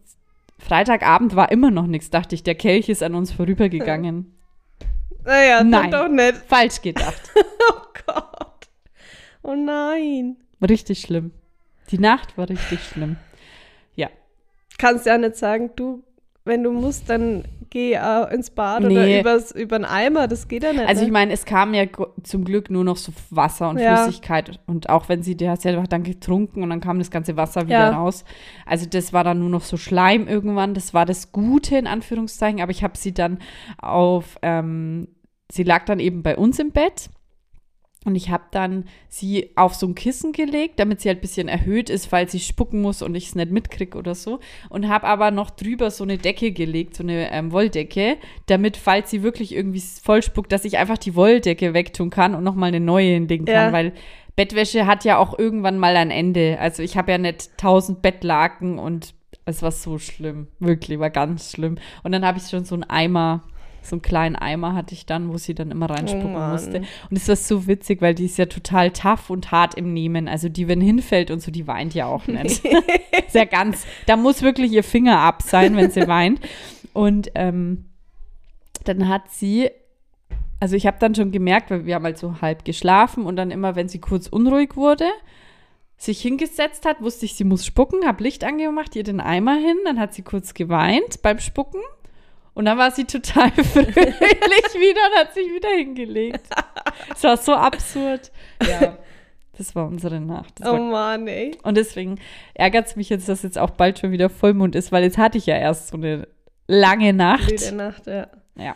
[0.58, 4.34] Freitagabend war immer noch nichts, dachte ich, der Kelch ist an uns vorübergegangen.
[5.24, 5.90] Naja, Nein.
[5.90, 6.36] doch nicht.
[6.46, 7.20] Falsch gedacht.
[7.70, 8.68] Oh Gott.
[9.42, 10.36] Oh nein.
[10.66, 11.32] Richtig schlimm.
[11.90, 13.16] Die Nacht war richtig schlimm.
[13.94, 14.08] Ja.
[14.78, 16.02] Kannst ja nicht sagen, du,
[16.44, 19.20] wenn du musst, dann geh äh, ins Bad oder Nee.
[19.20, 20.28] übers, über einen Eimer.
[20.28, 20.86] Das geht ja nicht.
[20.88, 21.12] Also ich ne?
[21.12, 21.84] meine, es kam ja
[22.22, 23.96] zum Glück nur noch so Wasser und Ja.
[23.96, 24.60] Flüssigkeit.
[24.66, 27.66] Und auch wenn sie, die hat sie dann getrunken und dann kam das ganze Wasser
[27.66, 27.90] wieder Ja.
[27.98, 28.24] raus.
[28.66, 30.74] Also das war dann nur noch so Schleim irgendwann.
[30.74, 32.60] Das war das Gute in Anführungszeichen.
[32.60, 33.38] Aber ich habe sie dann
[33.80, 35.08] auf, ähm,
[35.50, 37.10] sie lag dann eben bei uns im Bett.
[38.04, 41.48] Und ich habe dann sie auf so ein Kissen gelegt, damit sie halt ein bisschen
[41.48, 44.38] erhöht ist, falls sie spucken muss und ich es nicht mitkriege oder so.
[44.68, 49.10] Und habe aber noch drüber so eine Decke gelegt, so eine ähm, Wolldecke, damit, falls
[49.10, 52.80] sie wirklich irgendwie voll spuckt, dass ich einfach die Wolldecke wegtun kann und nochmal eine
[52.80, 53.54] neue hinlegen kann.
[53.54, 53.72] Ja.
[53.72, 53.92] Weil
[54.36, 56.58] Bettwäsche hat ja auch irgendwann mal ein Ende.
[56.60, 59.12] Also ich habe ja nicht tausend Bettlaken und
[59.44, 60.46] es war so schlimm.
[60.60, 61.78] Wirklich, war ganz schlimm.
[62.04, 63.42] Und dann habe ich schon so einen Eimer,
[63.88, 66.82] so einen kleinen Eimer hatte ich dann, wo sie dann immer reinspucken Oh musste.
[67.10, 70.28] Und es war so witzig, weil die ist ja total tough und hart im Nehmen.
[70.28, 72.64] Also die, wenn hinfällt und so, die weint ja auch nicht.
[73.26, 76.40] ist ja ganz, da muss wirklich ihr Finger ab sein, wenn sie weint.
[76.92, 77.86] Und ähm,
[78.84, 79.70] dann hat sie,
[80.60, 83.50] also ich habe dann schon gemerkt, weil wir haben halt so halb geschlafen und dann
[83.50, 85.06] immer, wenn sie kurz unruhig wurde,
[85.96, 89.76] sich hingesetzt hat, wusste ich, sie muss spucken, habe Licht angemacht, ihr den Eimer hin,
[89.84, 91.80] dann hat sie kurz geweint beim Spucken
[92.58, 96.40] und dann war sie total fröhlich wieder und hat sich wieder hingelegt.
[97.14, 98.32] Es war so absurd.
[98.68, 98.98] Ja,
[99.56, 100.54] das war unsere Nacht.
[100.58, 101.56] Das oh Mann, ey.
[101.62, 102.18] und deswegen
[102.54, 105.38] ärgert es mich jetzt, dass jetzt auch bald schon wieder Vollmond ist, weil jetzt hatte
[105.38, 106.26] ich ja erst so eine
[106.66, 107.48] lange Nacht.
[107.48, 108.26] Wilde Nacht, ja.
[108.56, 108.74] Ja.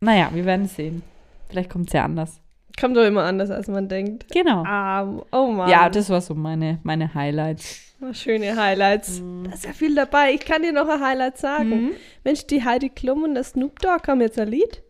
[0.00, 1.02] Naja, wir werden sehen.
[1.48, 2.42] Vielleicht kommt es ja anders.
[2.80, 4.26] Kommt doch immer anders, als man denkt.
[4.32, 4.64] Genau.
[4.64, 5.24] Arm.
[5.32, 5.68] Oh Mann.
[5.68, 7.94] Ja, das war so meine, meine Highlights.
[8.00, 9.20] Oh, Schöne Highlights.
[9.44, 10.32] Da ist ja viel dabei.
[10.32, 11.68] Ich kann dir noch ein Highlight sagen.
[11.68, 11.90] Mhm.
[12.22, 14.82] Mensch, die Heidi Klum und der Snoop Dogg haben jetzt ein Lied.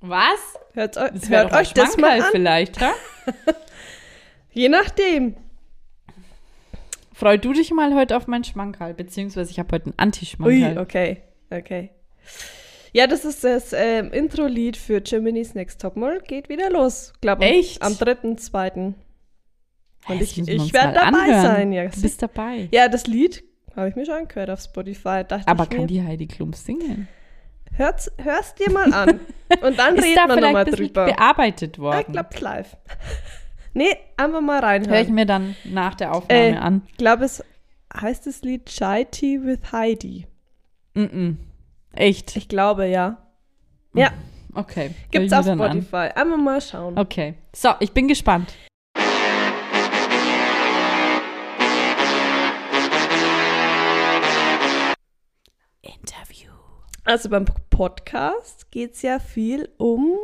[0.00, 0.58] Was?
[0.74, 2.28] Hört, Das hört euch das mal an.
[2.32, 2.92] vielleicht, ha?
[4.52, 5.36] Je nachdem.
[7.14, 10.78] Freu du dich mal heute auf meinen Schmankerl, beziehungsweise ich habe heute einen Anti-Schmankerl.
[10.78, 11.22] okay.
[11.50, 11.90] Okay.
[12.96, 16.20] Ja, das ist das ähm, Intro-Lied für Germany's Next Topmodel.
[16.26, 17.12] Geht wieder los.
[17.20, 17.82] Glaub, am- Echt?
[17.82, 18.94] Am 3.2.
[20.08, 21.42] Und ich, ich werde dabei anhören.
[21.42, 21.72] sein.
[21.72, 22.68] Ja, Du bist dabei.
[22.72, 25.24] ja, das Lied habe ich mir schon angehört auf Spotify.
[25.28, 27.06] Dachte Aber ich kann mir, die Heidi Klum singen?
[27.74, 29.20] hör's, hör's dir mal an.
[29.62, 31.04] Und dann Ist reden da wir nochmal drüber.
[31.04, 32.04] bearbeitet Ah, worden?
[32.06, 32.76] ich glaube, live.
[33.74, 34.94] nee, einfach mal reinhören.
[34.94, 36.82] Höre ich mir dann nach der Aufnahme Äh, an.
[36.88, 37.44] Ich glaube, es
[37.94, 40.26] heißt das Lied Shy Tea with Heidi.
[40.94, 41.34] Mm -mm.
[41.96, 42.36] Echt?
[42.36, 43.18] Ich glaube, ja.
[43.94, 44.12] Ja,
[44.56, 44.94] Okay.
[45.10, 45.82] Gibt's auf dann an.
[45.82, 46.18] Spotify.
[46.18, 46.98] Einfach mal schauen.
[46.98, 47.34] Okay.
[47.54, 48.54] So, ich bin gespannt.
[55.82, 56.50] Interview.
[57.04, 60.16] Also beim Podcast geht es ja viel um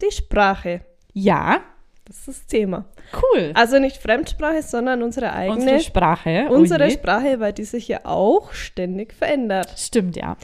[0.00, 0.86] die Sprache.
[1.12, 1.60] Ja,
[2.10, 2.86] Das ist das Thema.
[3.22, 3.52] cool.
[3.54, 5.60] Also nicht Fremdsprache, sondern unsere eigene.
[5.60, 6.48] Unsere Sprache.
[6.50, 6.94] oh unsere je.
[6.94, 9.72] Sprache, weil die sich ja auch ständig verändert.
[9.78, 10.36] Stimmt, ja.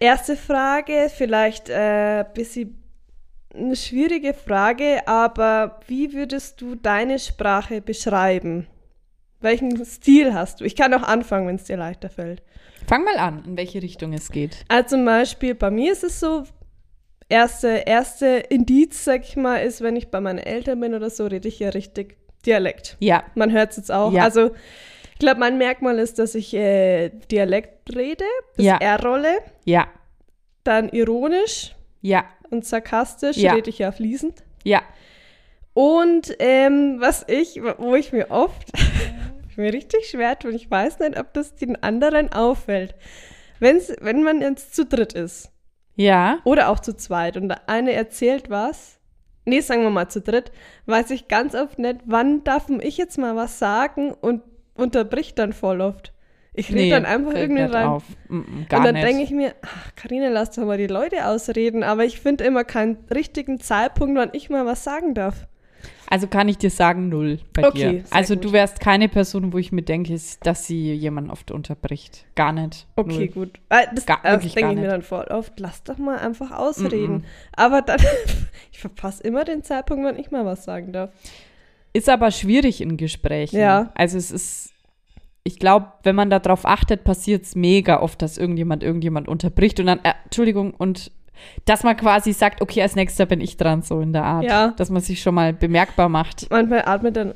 [0.00, 2.82] Erste Frage, vielleicht ein äh, bisschen
[3.54, 8.66] eine schwierige Frage, aber wie würdest du deine Sprache beschreiben?
[9.40, 10.64] Welchen Stil hast du?
[10.64, 12.42] Ich kann auch anfangen, wenn es dir leichter fällt.
[12.86, 14.64] Fang mal an, in welche Richtung es geht.
[14.68, 16.44] Also zum Beispiel bei mir ist es so,
[17.32, 21.26] erste, erste Indiz, sag ich mal, ist, wenn ich bei meinen Eltern bin oder so,
[21.26, 22.16] rede ich ja richtig
[22.46, 22.96] Dialekt.
[23.00, 24.12] Ja, Man hört es jetzt auch.
[24.12, 24.24] Ja.
[24.24, 24.50] Also
[25.12, 28.24] ich glaube, mein Merkmal ist, dass ich äh, Dialekt rede,
[28.56, 28.76] das Ja.
[28.78, 29.86] R-Rolle, ja,
[30.64, 33.54] dann ironisch ja, und sarkastisch Ja.
[33.54, 34.42] rede ich ja fließend.
[34.64, 34.82] ja.
[35.74, 38.68] Und ähm, was ich, wo ich mir oft
[39.48, 42.94] ich mir richtig schwer tue, und ich weiß nicht, ob das den anderen auffällt.
[43.58, 45.50] Wenn's, wenn man jetzt zu dritt ist
[45.96, 48.98] Ja, oder auch zu zweit und der eine erzählt was,
[49.44, 50.52] nee, sagen wir mal zu dritt,
[50.86, 54.42] weiß ich ganz oft nicht, wann darf ich jetzt mal was sagen und
[54.74, 56.12] unterbricht dann voll oft.
[56.54, 57.86] Ich rede dann einfach irgendwie rein.
[57.86, 58.04] auf.
[58.28, 61.26] Mm, mm, gar und dann denke ich mir, ach, Karina, lass doch mal die Leute
[61.26, 65.46] ausreden, aber ich finde immer keinen richtigen Zeitpunkt, wann ich mal was sagen darf.
[66.12, 68.04] Also kann ich dir sagen, null bei Okay, dir.
[68.10, 68.44] Also gut.
[68.44, 72.26] du wärst keine Person, wo ich mir denke, dass sie jemanden oft unterbricht.
[72.34, 72.86] Gar nicht.
[72.96, 73.28] Okay, Null.
[73.28, 73.60] gut.
[73.70, 74.92] Weil Das, Gar- das wirklich denke ich mir nicht.
[74.92, 75.58] dann voll oft.
[75.58, 77.20] Lass doch mal einfach ausreden.
[77.22, 77.24] Mm-mm.
[77.56, 77.98] Aber dann,
[78.72, 81.10] ich verpasse immer den Zeitpunkt, wann ich mal was sagen darf.
[81.94, 83.58] Ist aber schwierig in Gesprächen.
[83.58, 83.90] Ja.
[83.94, 84.74] Also es ist,
[85.44, 89.86] ich glaube, wenn man darauf achtet, passiert es mega oft, dass irgendjemand irgendjemand unterbricht und
[89.86, 91.10] dann, äh, Entschuldigung, und
[91.64, 94.44] dass man quasi sagt, okay, als nächster bin ich dran, so in der Art.
[94.44, 94.68] Ja.
[94.76, 96.50] Dass man sich schon mal bemerkbar macht.
[96.50, 97.34] Manchmal atmet dann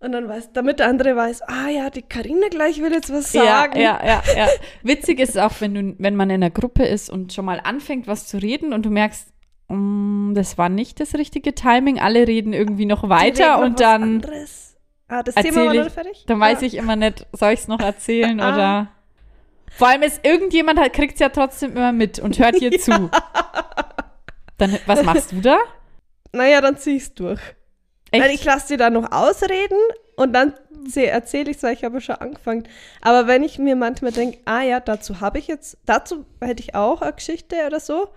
[0.00, 3.32] und dann weiß, damit der andere weiß, ah ja, die Karina gleich will jetzt was
[3.32, 3.80] sagen.
[3.80, 4.48] Ja, ja, ja, ja.
[4.82, 8.06] Witzig ist auch, wenn du, wenn man in einer Gruppe ist und schon mal anfängt,
[8.06, 9.32] was zu reden und du merkst,
[9.68, 14.76] mm, das war nicht das richtige Timing, alle reden irgendwie noch weiter und dann, anderes.
[15.08, 16.24] Ah, das Thema war noch fertig?
[16.28, 18.54] dann weiß ich immer nicht, soll ich es noch erzählen Ah.
[18.54, 18.88] oder.
[19.76, 23.10] Vor allem ist irgendjemand kriegt es ja trotzdem immer mit und hört dir zu.
[24.56, 25.58] Dann, was machst du da?
[26.32, 27.40] Naja, dann zieh ich's durch.
[28.10, 28.24] Echt?
[28.24, 29.78] Weil ich lasse dir dann noch ausreden
[30.16, 30.54] und dann
[30.94, 32.66] erzähle ich es, weil ich habe schon angefangen.
[33.02, 36.74] Aber wenn ich mir manchmal denke, ah ja, dazu habe ich jetzt, dazu hätte ich
[36.74, 38.08] auch eine Geschichte oder so,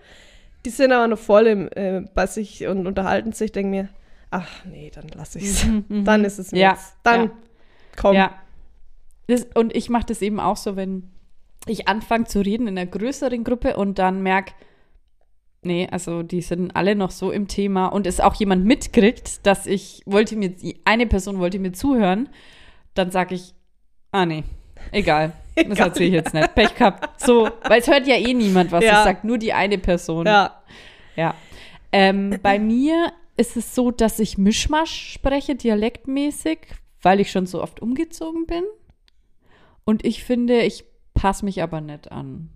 [0.64, 3.88] die sind aber noch voll im, äh, bei sich und unterhalten sich, denke mir,
[4.30, 5.64] ach nee, dann lasse ich es.
[5.64, 6.04] Mhm, mhm.
[6.04, 6.78] Dann ist es mir Ja.
[7.02, 7.30] Dann ja.
[8.00, 8.16] komm.
[8.16, 8.32] Ja.
[9.28, 11.11] Das, und ich mache das eben auch so, wenn
[11.66, 14.52] ich anfange zu reden in einer größeren Gruppe und dann merke,
[15.62, 19.66] nee, also die sind alle noch so im Thema und es auch jemand mitkriegt, dass
[19.66, 22.28] ich wollte mir, eine Person wollte mir zuhören,
[22.94, 23.54] dann sage ich,
[24.10, 24.44] ah nee,
[24.90, 25.32] egal.
[25.68, 26.54] Das erzähle ich jetzt nicht.
[26.54, 27.20] Pech gehabt.
[27.20, 29.00] So, weil es hört ja eh niemand, was Ja.
[29.00, 30.24] ich sage, nur die eine Person.
[30.24, 30.62] Ja.
[31.14, 31.34] Ja.
[31.92, 36.58] Ähm, bei mir ist es so, dass ich Mischmasch spreche, dialektmäßig,
[37.02, 38.64] weil ich schon so oft umgezogen bin.
[39.84, 42.50] Und ich finde, ich passe mich aber nicht an.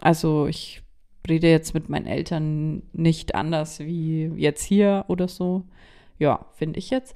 [0.00, 0.82] Also ich
[1.28, 5.64] rede jetzt mit meinen Eltern nicht anders wie jetzt hier oder so.
[6.18, 7.14] Ja, finde ich jetzt.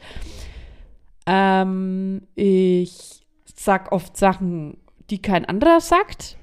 [1.27, 4.79] Ähm, ich sag oft Sachen,
[5.11, 6.37] die kein anderer sagt.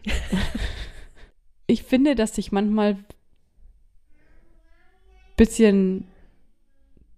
[1.67, 2.97] ich finde, dass ich manchmal
[5.35, 6.07] bisschen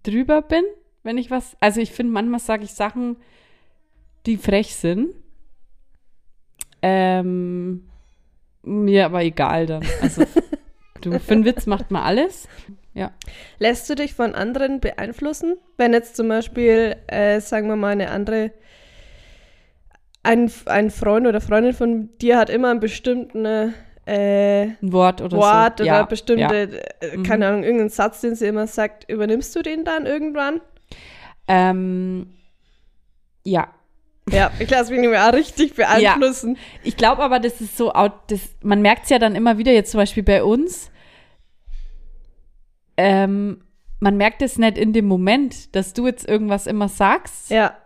[0.02, 0.64] drüber bin,
[1.02, 1.56] wenn ich was.
[1.60, 3.16] Also ich finde, manchmal sage ich Sachen,
[4.26, 5.14] die frech sind.
[6.86, 7.84] Ähm,
[8.62, 9.82] mir aber egal dann.
[10.02, 10.24] Also
[11.00, 12.46] du, für einen Witz macht man alles.
[12.92, 13.10] Ja.
[13.58, 15.56] Lässt du dich von anderen beeinflussen?
[15.78, 18.52] Wenn jetzt zum Beispiel, äh, sagen wir mal, eine andere,
[20.22, 23.70] ein, ein Freund oder Freundin von dir hat immer einen bestimmten äh,
[24.06, 25.84] Ein Wort oder Wort so.
[25.84, 26.42] oder ja, bestimmte,
[27.02, 27.08] Ja.
[27.08, 27.22] äh, Mhm.
[27.22, 30.60] keine Ahnung, irgendeinen Satz, den sie immer sagt, übernimmst du den dann irgendwann?
[31.48, 32.34] Ähm,
[33.44, 33.68] ja.
[34.30, 36.56] Ja, ich lasse mich nicht mehr richtig beeinflussen.
[36.82, 39.72] Ich glaube aber, das ist so, out- das, man merkt es ja dann immer wieder,
[39.72, 40.90] jetzt zum Beispiel bei uns,
[42.96, 43.62] ähm,
[44.00, 47.76] man merkt es nicht in dem Moment, dass du jetzt irgendwas immer sagst, Ja,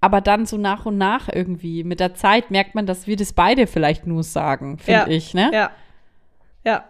[0.00, 3.32] aber dann so nach und nach irgendwie, mit der Zeit merkt man, dass wir das
[3.32, 5.06] beide vielleicht nur sagen, finde Ja.
[5.08, 5.50] ich, ne?
[5.52, 5.70] ja,
[6.64, 6.84] ja.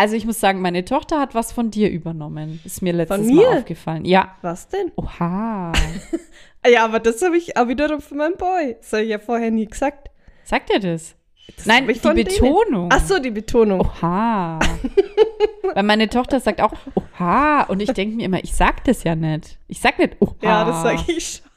[0.00, 2.58] Also ich muss sagen, meine Tochter hat was von dir übernommen.
[2.64, 3.58] Ist mir letztes Von Mal mir?
[3.58, 4.06] aufgefallen.
[4.06, 4.34] Ja.
[4.40, 4.90] Was denn?
[4.96, 5.72] Oha.
[6.66, 8.76] Ja, aber das habe ich auch wiederum von meinem Boy.
[8.80, 10.10] Das habe ich ja vorher nie gesagt.
[10.44, 11.14] Sagt er das?
[11.56, 12.28] Das Nein, die von denen.
[12.28, 12.88] Betonung.
[12.92, 13.80] Ach so, die Betonung.
[13.80, 14.58] Oha.
[15.74, 17.62] Weil meine Tochter sagt auch Oha.
[17.64, 19.58] Und ich denke mir immer, ich sag das ja nicht.
[19.68, 20.34] Ich sag nicht Oha.
[20.42, 21.50] Ja, das sage ich schon.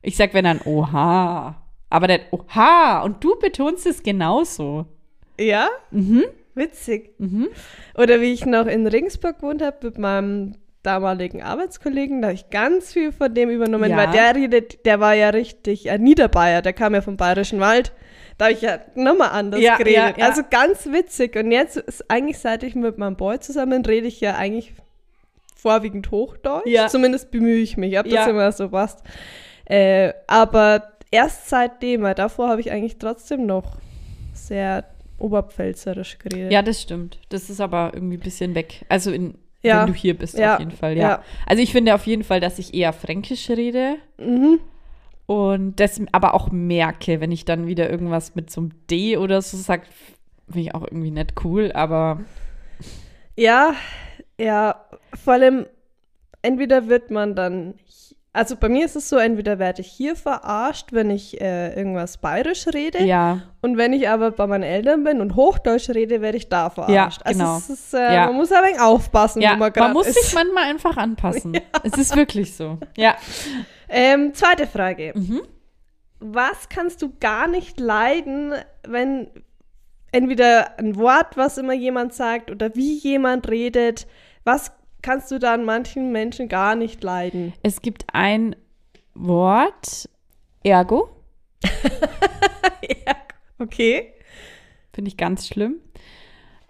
[0.00, 1.62] Ich sag, wenn dann Oha.
[1.90, 3.02] Aber dann Oha.
[3.02, 4.86] Und du betonst es genauso.
[5.38, 5.68] Ja?
[5.90, 6.24] Mhm.
[6.58, 7.14] Witzig.
[7.18, 7.48] Mhm.
[7.96, 12.50] Oder wie ich noch in Ringsburg gewohnt habe mit meinem damaligen Arbeitskollegen, da habe ich
[12.50, 13.96] ganz viel von dem übernommen, Ja.
[13.96, 17.92] weil der redet, der war ja richtig ein Niederbayer, der kam ja vom Bayerischen Wald.
[18.38, 20.16] Da habe ich ja nochmal anders Ja, geredet.
[20.18, 20.26] ja.
[20.26, 21.34] Also ganz witzig.
[21.36, 24.72] Und jetzt ist eigentlich, seit ich mit meinem Boy zusammen rede, ich ja eigentlich
[25.56, 26.68] vorwiegend Hochdeutsch.
[26.88, 29.02] Zumindest bemühe ich mich, ob das immer so passt.
[29.64, 33.76] Äh, aber erst seitdem, weil davor habe ich eigentlich trotzdem noch
[34.34, 34.84] sehr
[35.18, 36.52] oberpfälzerisch geredet.
[36.52, 37.18] Ja, das stimmt.
[37.28, 38.84] Das ist aber irgendwie ein bisschen weg.
[38.88, 39.80] Also in, Ja.
[39.82, 40.54] wenn du hier bist, Ja.
[40.54, 41.08] auf jeden Fall, ja.
[41.08, 41.22] Ja.
[41.46, 43.96] Also ich finde auf jeden Fall, dass ich eher Fränkisch rede.
[44.18, 44.60] Mhm.
[45.26, 49.42] Und das aber auch merke, wenn ich dann wieder irgendwas mit so einem D oder
[49.42, 49.82] so sage,
[50.46, 52.20] finde ich auch irgendwie nicht cool, aber
[53.36, 53.74] Ja,
[54.40, 54.84] ja,
[55.22, 55.66] vor allem,
[56.42, 57.74] entweder wird man dann,
[58.38, 62.18] also bei mir ist es so, entweder werde ich hier verarscht, wenn ich äh, irgendwas
[62.18, 66.38] bayerisch rede, ja, und wenn ich aber bei meinen Eltern bin und Hochdeutsch rede, werde
[66.38, 67.22] ich da verarscht.
[67.24, 67.54] genau.
[67.54, 68.26] Also es ist, äh, Ja.
[68.26, 71.52] man muss ein wenig aufpassen, ja wo man man, muss sich manchmal einfach anpassen.
[71.82, 72.78] Es ist wirklich so.
[72.96, 73.16] Ja.
[73.88, 75.12] Ähm, zweite Frage.
[75.14, 75.42] Mhm.
[76.20, 78.52] Was kannst du gar nicht leiden,
[78.86, 79.28] wenn
[80.12, 84.06] entweder ein Wort, was immer jemand sagt, oder wie jemand redet,
[84.44, 87.52] was kannst du da an manchen Menschen gar nicht leiden?
[87.62, 88.56] Es gibt ein
[89.14, 90.08] Wort,
[90.62, 91.10] Ergo,
[91.64, 93.16] ja,
[93.58, 94.14] okay.
[94.92, 95.76] finde ich ganz schlimm.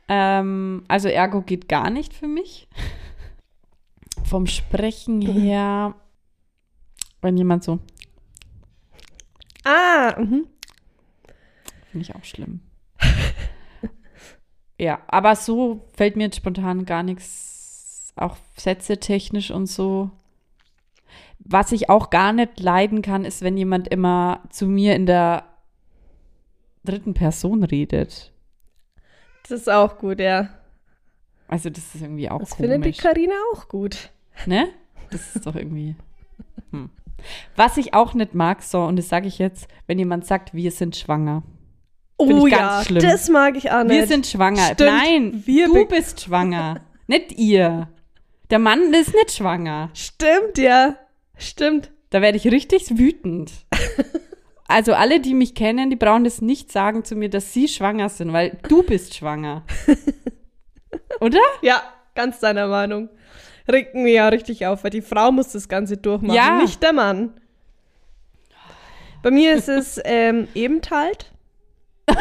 [0.09, 2.69] Ähm, also Ergo geht gar nicht für mich.
[4.25, 5.95] Vom Sprechen her,
[7.21, 7.79] wenn jemand so,
[9.64, 10.47] Ah, mhm.
[11.91, 12.61] finde ich auch schlimm.
[14.79, 17.58] ja, aber so fällt mir jetzt spontan gar nichts,
[18.23, 20.11] auch Sätze technisch und so.
[21.41, 25.45] Was ich auch gar nicht leiden kann, ist, wenn jemand immer zu mir in der
[26.85, 28.33] dritten Person redet.
[29.43, 30.49] das ist auch gut, ja.
[31.47, 32.93] Also das ist irgendwie auch Das findet die.
[32.93, 34.11] Karina auch gut.
[34.47, 34.69] Ne?
[35.11, 35.97] Das ist doch irgendwie.
[36.71, 36.91] Hm.
[37.57, 40.71] Was ich auch nicht mag, so, und das sage ich jetzt, wenn jemand sagt, wir
[40.71, 41.43] sind schwanger.
[42.21, 43.03] Find Oh ich ganz ja, schlimm.
[43.03, 43.93] das mag ich auch nicht.
[43.93, 44.75] Wir sind schwanger.
[44.75, 46.81] Stimmt, Nein, wir du bist schwanger.
[47.07, 47.89] nicht ihr.
[48.51, 49.91] Der Mann ist nicht schwanger.
[49.95, 50.97] Stimmt, ja.
[51.37, 51.91] Stimmt.
[52.11, 53.53] Da werde ich richtig wütend.
[54.71, 58.11] Also alle, die mich kennen, die brauchen das nicht sagen zu mir, dass sie schwanger
[58.11, 59.65] sind, weil du bist schwanger.
[61.21, 61.41] Oder?
[61.63, 61.83] Ja,
[62.15, 63.09] ganz deiner Meinung.
[63.67, 66.59] Regt mir ja richtig auf, weil die Frau muss das Ganze durchmachen, Ja.
[66.61, 67.41] nicht der Mann.
[69.23, 71.33] Bei mir ist es ähm, Ebentalt.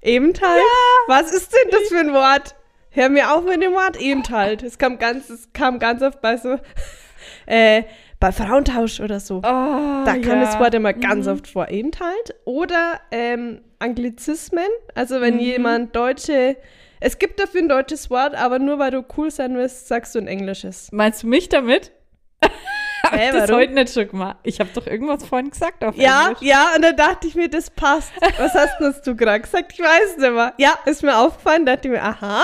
[0.00, 0.62] Ebentalt?
[1.08, 2.55] Was ist denn das für ein Wort?
[2.96, 4.62] Hör mir auf mit dem Wort Ebentalt.
[4.62, 6.58] Es kam ganz, es kam ganz oft bei so,
[7.46, 7.82] äh,
[8.18, 9.36] bei Frauentausch oder so.
[9.38, 11.32] Oh, Da kam das Wort immer ganz Mhm.
[11.34, 12.34] oft vor, Ebentalt.
[12.46, 15.40] Oder ähm, Anglizismen, also wenn Mhm.
[15.40, 16.56] jemand deutsche,
[16.98, 20.18] es gibt dafür ein deutsches Wort, aber nur weil du cool sein willst, sagst du
[20.18, 20.88] ein englisches.
[20.90, 21.92] Meinst du mich damit?
[23.12, 24.38] Hä, ich das heute nicht schon gemacht?
[24.42, 26.40] Ich habe doch irgendwas vorhin gesagt auf Ja, Englisch.
[26.48, 28.10] ja, und dann dachte ich mir, das passt.
[28.38, 29.74] Was hast denn du gerade gesagt?
[29.74, 30.54] Ich weiß nicht mehr.
[30.56, 32.42] Ja, ist mir aufgefallen, dachte ich mir, aha.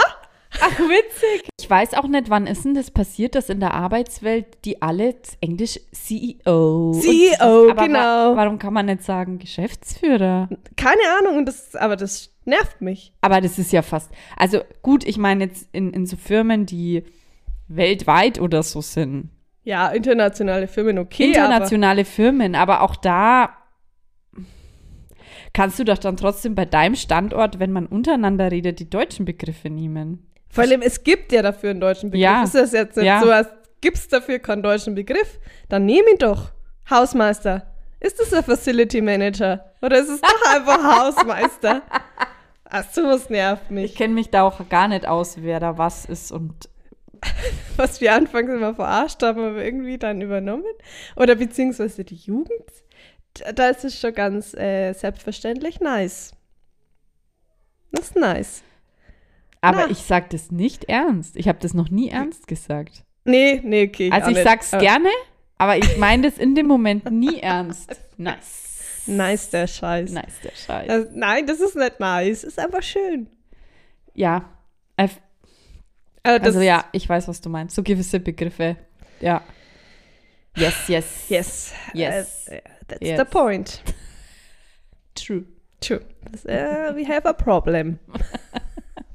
[0.60, 1.48] Ach, witzig.
[1.58, 5.14] Ich weiß auch nicht, wann ist denn das passiert, dass in der Arbeitswelt die alle
[5.40, 6.90] Englisch CEO.
[6.90, 8.36] und CEO, aber wa- genau.
[8.36, 10.48] warum kann man nicht sagen Geschäftsführer?
[10.76, 13.12] Keine Ahnung, und das, aber das nervt mich.
[13.22, 14.10] Aber das ist ja fast.
[14.36, 17.04] Also gut, ich meine jetzt in, in so Firmen, die
[17.68, 19.30] weltweit oder so sind.
[19.64, 21.28] Ja, internationale Firmen, okay.
[21.28, 23.50] internationale Firmen, aber auch da
[25.52, 29.70] kannst du doch dann trotzdem bei deinem Standort, wenn man untereinander redet, die deutschen Begriffe
[29.70, 30.26] nehmen.
[30.52, 32.22] Vor allem, es gibt ja dafür einen deutschen Begriff.
[32.22, 32.44] Ja.
[32.44, 33.20] Ist das jetzt nicht Ja.
[33.44, 35.40] so, gibt es dafür keinen deutschen Begriff?
[35.68, 36.52] Dann nehm ihn doch.
[36.88, 37.66] Hausmeister.
[38.00, 39.72] Ist das ein Facility Manager?
[39.80, 41.82] Oder ist es doch einfach Hausmeister?
[42.64, 43.94] Ach, sowas nervt Ich mich.
[43.96, 46.68] kenne mich da auch gar nicht aus, wer da was ist und
[47.76, 50.64] Was wir anfangs immer verarscht haben, aber irgendwie dann übernommen.
[51.16, 52.50] Oder beziehungsweise die Jugend.
[53.34, 56.32] Da- Da ist es schon ganz äh, selbstverständlich nice.
[57.92, 58.62] Das ist nice.
[59.62, 59.90] Aber Na.
[59.90, 61.36] ich sage das nicht ernst.
[61.36, 63.04] Ich habe das noch nie ernst gesagt.
[63.24, 64.10] Nee, nee, okay.
[64.12, 64.44] Also ich nicht.
[64.46, 65.08] sag's Aber gerne,
[65.56, 67.96] aber ich meine das in dem Moment nie ernst.
[68.18, 68.68] Nice.
[69.06, 70.12] Nice, der Scheiß.
[70.12, 70.86] Nice, der Scheiß.
[70.86, 72.44] Das, nein, das ist nicht nice.
[72.44, 73.28] Ist einfach schön.
[74.14, 74.44] ja.
[74.96, 75.08] Äh,
[76.38, 77.74] das, Also ja, ich weiß, was du meinst.
[77.74, 78.76] So gewisse Begriffe.
[79.20, 79.42] Ja.
[80.56, 81.06] Yes, yes.
[81.28, 81.72] Yes.
[81.94, 82.46] Yes.
[82.48, 83.18] Uh, that's Yes.
[83.18, 83.82] the point.
[85.16, 85.44] True.
[85.80, 86.00] True.
[86.44, 87.98] Uh, we have a problem.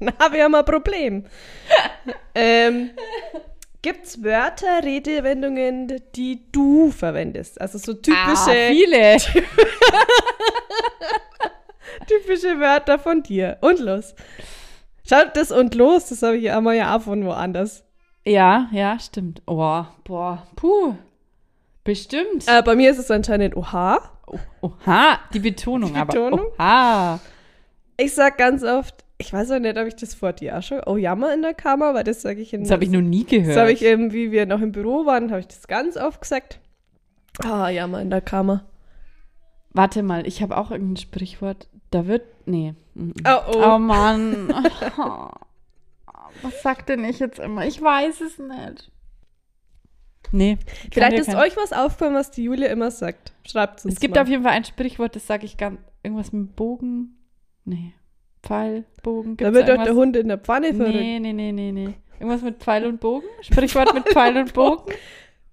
[0.00, 1.24] Na, wir haben ein Problem.
[2.34, 2.90] ähm,
[3.82, 7.60] Gibt es Wörter, Redewendungen, die du verwendest?
[7.60, 9.16] Also so Ah, typische, viele.
[12.06, 13.58] typische Wörter von dir.
[13.60, 14.14] Und los.
[15.08, 17.84] Schaut, das und los, das habe ich einmal ja auch von woanders.
[18.26, 19.42] Ja, ja, stimmt.
[19.46, 20.94] Oh, boah, puh.
[21.84, 22.46] Bestimmt.
[22.46, 24.00] Äh, bei mir ist es anscheinend Oha.
[24.26, 26.12] Oh, oha, die Betonung, Die aber.
[26.12, 26.46] Betonung?
[26.58, 27.20] Oha.
[27.96, 30.96] Ich sag ganz oft, ich weiß auch nicht, ob ich das vor dir schon, oh
[30.96, 33.50] Jammer in der Kammer, weil das sage ich in Das habe ich noch nie gehört.
[33.50, 36.20] Das habe ich eben, wie wir noch im Büro waren, habe ich das ganz oft
[36.20, 36.60] gesagt.
[37.42, 38.64] Ah, Jammer in der Kammer.
[39.72, 41.68] Warte mal, ich habe auch irgendein Sprichwort.
[41.90, 42.22] Da wird.
[42.46, 42.74] Nee.
[42.96, 43.62] Oh, oh.
[43.74, 44.48] Oh Mann.
[46.42, 47.66] Was sagt denn ich jetzt immer?
[47.66, 48.90] Ich weiß es nicht.
[50.30, 50.58] Nee.
[50.92, 53.32] Vielleicht ist kein- euch was aufgefallen, was die Julia immer sagt.
[53.46, 54.22] Schreibt uns Es gibt mal.
[54.22, 55.80] auf jeden Fall ein Sprichwort, das sage ich ganz.
[56.02, 57.16] Irgendwas mit Bogen.
[57.64, 57.94] Nee.
[58.48, 59.36] Pfeil, Bogen.
[59.36, 60.94] Da Gibt's wird doch der Hund in der Pfanne verrückt.
[60.94, 61.94] Nee, nee, nee, nee, nee.
[62.18, 63.26] Irgendwas mit Pfeil und Bogen?
[63.42, 64.92] Sprichwort mit Pfeil und Bogen?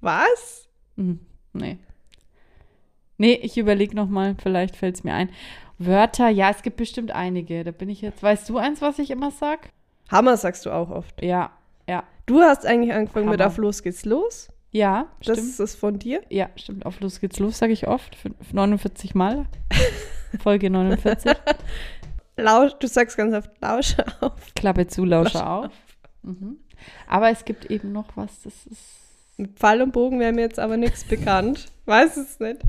[0.02, 0.68] Was?
[0.98, 1.20] Hm,
[1.54, 1.78] nee.
[3.18, 5.30] Nee, ich überlege nochmal, vielleicht fällt es mir ein.
[5.78, 7.64] Wörter, ja, es gibt bestimmt einige.
[7.64, 8.24] Da bin ich jetzt.
[8.24, 9.70] Weißt du eins, was ich immer sag?
[10.10, 11.22] Hammer sagst du auch oft.
[11.24, 11.52] Ja,
[11.88, 12.04] ja.
[12.26, 13.48] Du hast eigentlich angefangen mit Hammer.
[13.50, 14.50] auf Los geht's los.
[14.72, 15.50] Ja, Das stimmt.
[15.52, 16.22] ist es von dir.
[16.30, 16.86] Ja, stimmt.
[16.86, 18.16] Auf los geht's los, sage ich oft.
[18.18, 19.46] Fün- 49 Mal.
[20.42, 21.32] Folge 49.
[22.38, 24.54] Lausch, du sagst ganz oft Lausche auf.
[24.56, 25.72] Klappe zu, Lauscher auf.
[26.24, 26.58] Mhm.
[27.08, 29.02] Aber es gibt eben noch was, das ist.
[29.38, 31.66] Mit Pfeil und Bogen wäre mir jetzt aber nichts bekannt.
[31.86, 32.62] Weiß es nicht.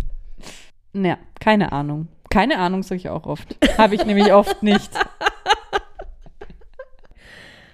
[0.92, 2.08] Naja, keine Ahnung.
[2.28, 3.56] Keine Ahnung, sage ich auch oft.
[3.78, 4.90] Habe ich nämlich oft nicht.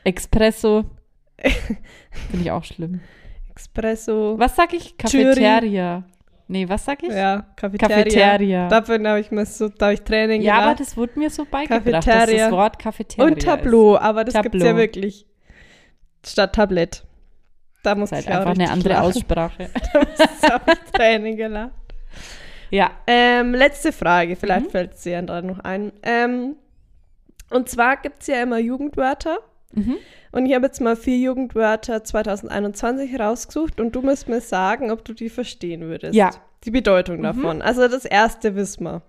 [0.04, 0.84] Espresso.
[1.38, 3.00] Finde ich auch schlimm.
[3.56, 4.38] Espresso.
[4.38, 4.98] Was sag ich?
[4.98, 6.04] Cafeteria.
[6.48, 7.08] Nee, was sag ich?
[7.10, 7.96] Ja, Cafeteria.
[7.96, 8.68] Cafeteria.
[8.68, 10.80] Dafür habe ich mir so, da habe ich Training Ja, aber gemacht.
[10.80, 12.44] das wurde mir so beigebracht, dass Cafeteria.
[12.46, 14.76] das Wort Cafeteria Und Tableau, aber das gibt es ja Tableau.
[14.82, 15.26] wirklich.
[16.26, 17.04] Statt Tablett.
[17.82, 18.18] Da muss ist.
[18.18, 19.04] Ist ich halt einfach eine andere lachen.
[19.06, 19.70] Aussprache.
[19.92, 21.72] Das habe ich Training gelacht.
[22.70, 22.90] ja.
[23.06, 24.70] Ähm, letzte Frage, vielleicht Mhm.
[24.70, 25.92] fällt es dir ja noch ein.
[26.02, 26.56] Ähm,
[27.50, 29.38] und zwar gibt es ja immer Jugendwörter.
[29.72, 29.96] Mhm.
[30.32, 35.04] Und ich habe jetzt mal vier Jugendwörter 2021 rausgesucht und du musst mir sagen, ob
[35.04, 36.14] du die verstehen würdest.
[36.14, 36.30] Ja.
[36.64, 37.60] Die Bedeutung davon.
[37.60, 39.02] Also das erste wissen wir.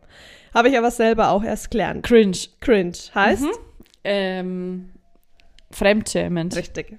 [0.53, 2.03] Habe ich aber selber auch erst gelernt.
[2.05, 2.37] Cringe.
[2.59, 3.45] Cringe heißt
[4.03, 4.89] Ähm,
[5.71, 6.55] Fremdschämend.
[6.55, 6.97] richtig.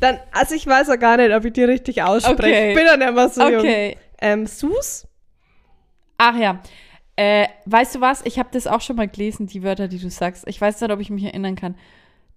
[0.00, 2.36] Dann, also ich weiß ja gar nicht, ob ich die richtig ausspreche.
[2.38, 2.68] Okay.
[2.70, 3.60] Ich bin dann immer so jung.
[3.60, 3.96] Okay.
[4.20, 5.06] Ähm, Sus?
[6.18, 6.60] Ach ja.
[7.16, 8.20] Äh, weißt du was?
[8.26, 10.44] Ich habe das auch schon mal gelesen, die Wörter, die du sagst.
[10.46, 11.76] Ich weiß nicht, ob ich mich erinnern kann.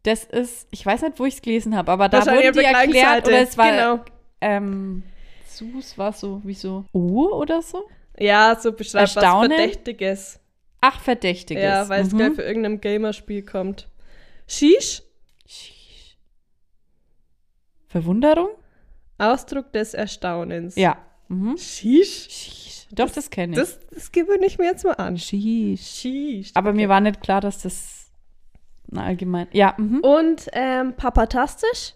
[0.03, 2.63] Das ist, ich weiß nicht, wo ich es gelesen habe, aber da wurden auf die
[2.63, 4.05] erklärt oder es war Genau.
[4.41, 5.03] ähm,
[5.45, 7.83] Sus war so wie so oder so.
[8.17, 9.51] Ja, so beschreibt was Erstaunen?
[9.51, 10.39] Verdächtiges.
[10.81, 11.63] Ach, Verdächtiges.
[11.63, 12.17] Ja, weil es Mhm.
[12.17, 13.89] gleich für irgendeinem Gamerspiel kommt.
[14.47, 15.01] Shish?
[15.45, 16.17] Sheesh.
[17.87, 18.49] Verwunderung?
[19.17, 20.75] Ausdruck des Erstaunens.
[20.75, 20.97] Ja.
[21.27, 21.57] Mhm.
[21.57, 22.27] Shish?
[22.29, 22.87] Sheesh.
[22.91, 23.59] Doch, das kenne ich.
[23.59, 25.17] Das, das gewöhne ich mir jetzt mal an.
[25.17, 25.81] Sheesh.
[25.81, 26.51] Shish.
[26.53, 27.98] Aber mir war nicht klar, dass das
[28.97, 29.47] allgemein.
[29.51, 29.99] Ja, mhm.
[30.01, 31.93] Und ähm, papatastisch?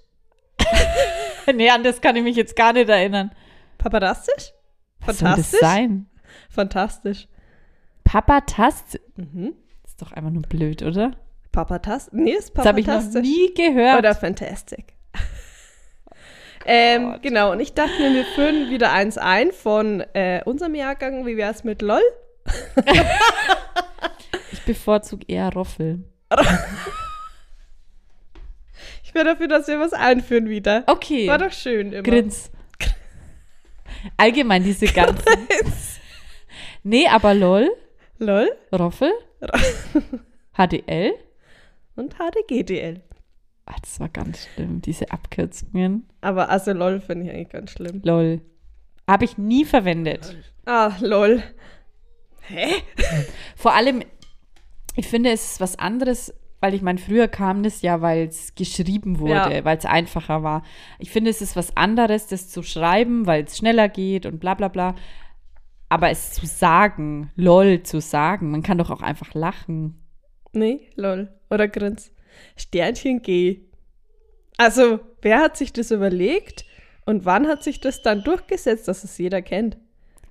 [1.54, 3.32] Nee, an das kann ich mich jetzt gar nicht erinnern.
[3.78, 4.54] Papadastisch?
[5.06, 5.60] Was soll das Fantastisch?
[5.60, 6.06] sein?
[6.50, 7.28] Fantastisch.
[8.06, 9.00] Papa Tast.
[9.18, 9.54] Mhm.
[9.86, 11.12] Ist doch einfach nur blöd, oder?
[11.52, 12.14] Papatastisch?
[12.14, 13.28] Nee, ist Das habe ich noch papatastisch.
[13.28, 14.00] nie gehört.
[14.00, 14.94] Oder Fantastic.
[16.66, 17.22] ähm, Gott.
[17.24, 21.26] genau, und ich dachte mir, wir führen wieder eins ein von äh, unserem Jahrgang.
[21.26, 22.02] Wie wär's mit LOL?
[24.52, 26.04] ich bevorzuge eher Roffel.
[29.04, 30.84] Ich wäre dafür, dass wir was einführen wieder.
[30.88, 31.28] Okay.
[31.28, 32.04] War doch schön immer.
[32.04, 32.50] Grins.
[34.18, 35.24] Allgemein diese ganzen.
[36.84, 37.70] nee, aber LOL,
[38.18, 39.12] LOL Roffel,
[40.58, 41.14] HDL.
[41.96, 43.02] und HDGDL.
[43.82, 46.10] Das war ganz schlimm, diese Abkürzungen.
[46.22, 48.02] Aber also LOL finde ich eigentlich ganz schlimm.
[48.04, 48.42] LOL.
[49.08, 50.36] Habe ich nie verwendet.
[50.66, 51.44] Ah, LOL.
[52.42, 52.68] Hä?
[53.56, 54.04] Vor allem,
[54.96, 58.56] ich finde, es ist was anderes, weil ich meine, früher kam das ja, weil es
[58.56, 59.66] geschrieben wurde, Ja.
[59.66, 60.64] weil es einfacher war.
[61.00, 64.54] Ich finde, es ist was anderes, das zu schreiben, weil es schneller geht und bla
[64.54, 64.96] bla bla.
[65.90, 70.00] Aber es zu sagen, lol zu sagen, man kann doch auch einfach lachen.
[70.54, 71.30] Nee, LOL.
[71.50, 72.12] Oder Grins.
[72.56, 73.62] Sternchen G.
[74.58, 76.66] Also, wer hat sich das überlegt
[77.06, 79.78] und wann hat sich das dann durchgesetzt, dass es jeder kennt?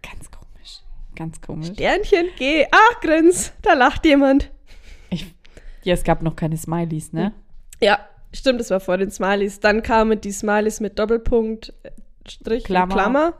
[0.02, 0.80] Ganz komisch.
[1.16, 1.68] Ganz komisch.
[1.68, 2.66] Sternchen G.
[2.70, 3.52] Ach, Grins.
[3.62, 4.50] Da lacht jemand.
[5.84, 7.32] Ja, es gab noch keine Smileys, ne?
[7.80, 7.98] Ja,
[8.32, 9.60] stimmt, das war vor den Smileys.
[9.60, 11.90] Dann kamen die Smileys mit Doppelpunkt, äh,
[12.28, 12.84] Strich Klammer.
[12.94, 13.34] und Klammer.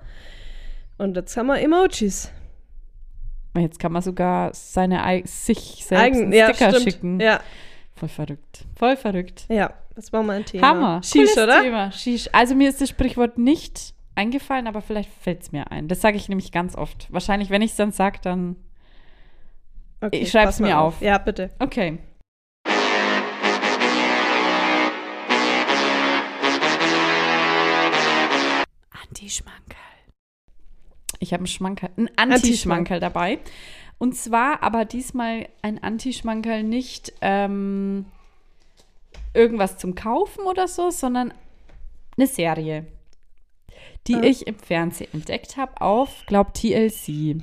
[0.99, 2.31] Und jetzt haben wir Emojis.
[3.57, 6.83] Jetzt kann man sogar seine ei- sich selbst Eigen, einen ja, Sticker stimmt.
[6.85, 7.21] schicken.
[7.21, 7.41] Ja,
[7.95, 8.65] Voll verrückt.
[8.77, 9.45] Voll verrückt.
[9.49, 10.67] ja, das war mal ein Thema.
[10.69, 11.01] Hammer.
[11.13, 11.61] Cooles oder?
[11.63, 11.93] Thema.
[11.93, 12.29] Sheesh.
[12.33, 15.87] Also mir ist das Sprichwort nicht eingefallen, aber vielleicht fällt es mir ein.
[15.87, 17.13] Das sage ich nämlich ganz oft.
[17.13, 18.57] Wahrscheinlich, wenn ich es dann sage, dann.
[20.01, 21.01] Okay, Ich schreib's pass mal mir auf.
[21.01, 21.51] Ja, bitte.
[21.61, 21.99] Okay.
[29.23, 29.79] Anti-Schmankerl.
[31.21, 33.39] Ich habe einen Schmankerl, einen Anti-Schmankerl dabei.
[33.99, 38.07] Und zwar aber diesmal ein Anti-Schmankerl nicht ähm,
[39.33, 41.33] irgendwas zum Kaufen oder so, sondern
[42.17, 42.87] eine Serie,
[44.09, 44.23] die Ah.
[44.25, 47.41] ich im Fernsehen entdeckt habe auf, glaub, TLC.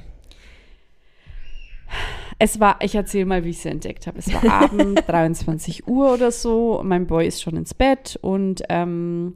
[2.39, 4.19] Es war, ich erzähle mal, wie ich sie entdeckt habe.
[4.19, 6.81] Es war Abend, 23 Uhr oder so.
[6.83, 9.35] Mein Boy ist schon ins Bett und ähm,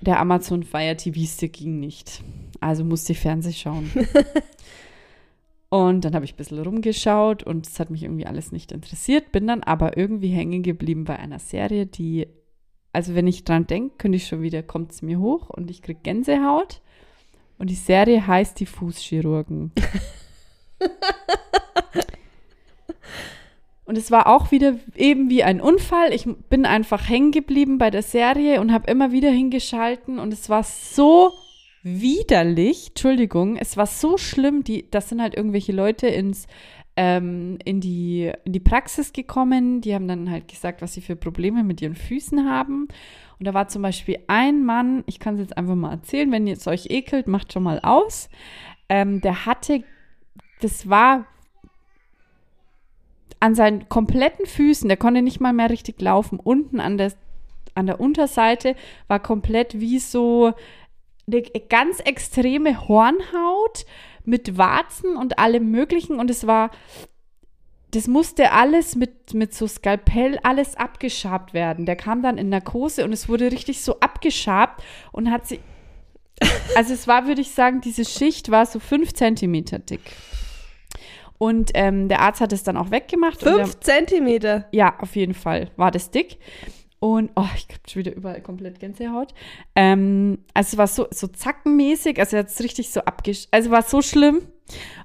[0.00, 2.22] der Amazon Fire TV Stick ging nicht.
[2.60, 3.90] Also musste ich Fernseh schauen.
[5.68, 9.32] und dann habe ich ein bisschen rumgeschaut und es hat mich irgendwie alles nicht interessiert.
[9.32, 12.26] Bin dann aber irgendwie hängen geblieben bei einer Serie, die,
[12.92, 15.82] also wenn ich dran denke, könnte ich schon wieder, kommt es mir hoch und ich
[15.82, 16.80] kriege Gänsehaut.
[17.58, 19.72] Und die Serie heißt Die Fußchirurgen.
[23.88, 26.12] Und es war auch wieder eben wie ein Unfall.
[26.12, 30.50] Ich bin einfach hängen geblieben bei der Serie und habe immer wieder hingeschalten und es
[30.50, 31.32] war so
[31.82, 32.88] widerlich.
[32.88, 34.62] Entschuldigung, es war so schlimm.
[34.62, 36.46] Die, das sind halt irgendwelche Leute ins
[36.96, 39.80] ähm, in, die, in die Praxis gekommen.
[39.80, 42.88] Die haben dann halt gesagt, was sie für Probleme mit ihren Füßen haben.
[43.38, 46.46] Und da war zum Beispiel ein Mann, ich kann es jetzt einfach mal erzählen, wenn
[46.46, 48.28] ihr es euch ekelt, macht schon mal aus.
[48.90, 49.82] Ähm, der hatte,
[50.60, 51.24] das war
[53.40, 57.12] an seinen kompletten Füßen, der konnte nicht mal mehr richtig laufen, unten an der,
[57.74, 58.74] an der Unterseite
[59.06, 60.52] war komplett wie so
[61.26, 63.84] eine ganz extreme Hornhaut
[64.24, 66.18] mit Warzen und allem Möglichen.
[66.18, 66.70] Und es war,
[67.90, 71.86] das musste alles mit, mit so Skalpell alles abgeschabt werden.
[71.86, 74.82] Der kam dann in Narkose und es wurde richtig so abgeschabt
[75.12, 75.60] und hat sie.
[76.76, 80.00] Also es war, würde ich sagen, diese Schicht war so fünf Zentimeter dick.
[81.38, 83.42] Und ähm, der Arzt hat es dann auch weggemacht.
[83.44, 84.66] und der- Fünf Zentimeter.
[84.72, 86.38] ja, auf jeden Fall war das dick.
[87.00, 89.32] Und, oh, ich habe schon wieder überall komplett Gänsehaut.
[89.76, 93.46] Ähm, also es war so, so zackenmäßig, also er hat es richtig so abgesch...
[93.52, 94.40] Also war so schlimm.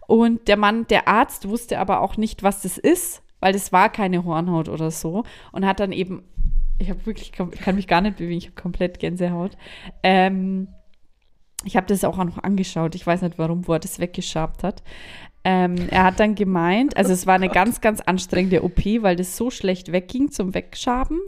[0.08, 3.90] Und der Mann, der Arzt, wusste aber auch nicht, was das ist, weil das war
[3.92, 5.24] keine Hornhaut oder so.
[5.52, 6.24] Und hat dann eben,
[6.80, 9.56] ich habe wirklich, kann mich gar nicht bewegen, ich habe komplett Gänsehaut.
[10.02, 10.70] Ähm,
[11.64, 14.84] ich habe das auch noch angeschaut, ich weiß nicht warum, wo er das weggeschabt hat.
[15.44, 19.36] Ähm, er hat dann gemeint, also es war eine ganz, ganz anstrengende OP, weil das
[19.36, 21.20] so schlecht wegging zum Wegschaben.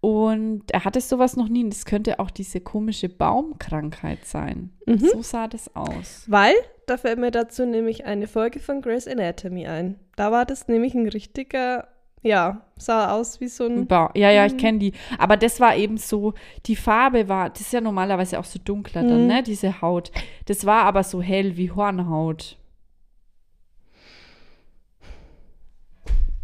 [0.00, 4.70] Und er hatte sowas noch nie und das könnte auch diese komische Baumkrankheit sein.
[4.98, 6.24] So sah das aus.
[6.26, 6.54] Weil,
[6.88, 10.00] da fällt mir dazu nämlich eine Folge von Grey's Anatomy ein.
[10.16, 11.86] Da war das nämlich ein richtiger,
[12.22, 13.86] ja, sah aus wie so ein.
[13.86, 14.92] Ba ja, ja, ich kenne die.
[15.18, 16.34] Aber das war eben so,
[16.66, 20.12] die Farbe war, das ist ja normalerweise auch so dunkler dann, ne, diese Haut.
[20.46, 22.56] Das war aber so hell wie Hornhaut.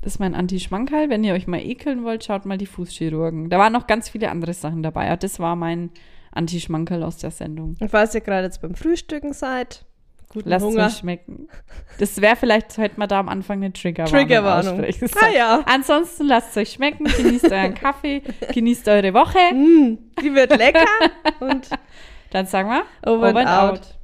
[0.01, 1.11] Das ist mein Anti-Schmankerl.
[1.11, 3.51] Wenn ihr euch mal ekeln wollt, schaut mal die Fußchirurgen.
[3.51, 5.07] Da waren noch ganz viele andere Sachen dabei.
[5.07, 5.91] Ja, das war mein
[6.33, 7.77] Anti-Schmankerl aus der Sendung.
[7.81, 9.85] Und falls ihr gerade jetzt beim Frühstücken seid,
[10.29, 10.87] guten Lasst es Hunger.
[10.87, 11.49] euch schmecken.
[11.99, 14.85] Das wäre vielleicht, hätte man da am Anfang eine Triggerwarnung Triggerwarnung.
[15.21, 15.63] Ah ja.
[15.67, 18.23] Ansonsten lasst es euch schmecken, genießt euren Kaffee,
[18.53, 19.39] genießt eure Woche.
[19.53, 20.87] Mm, die wird lecker
[21.41, 21.69] und
[22.31, 23.98] Dann sagen wir over, and out.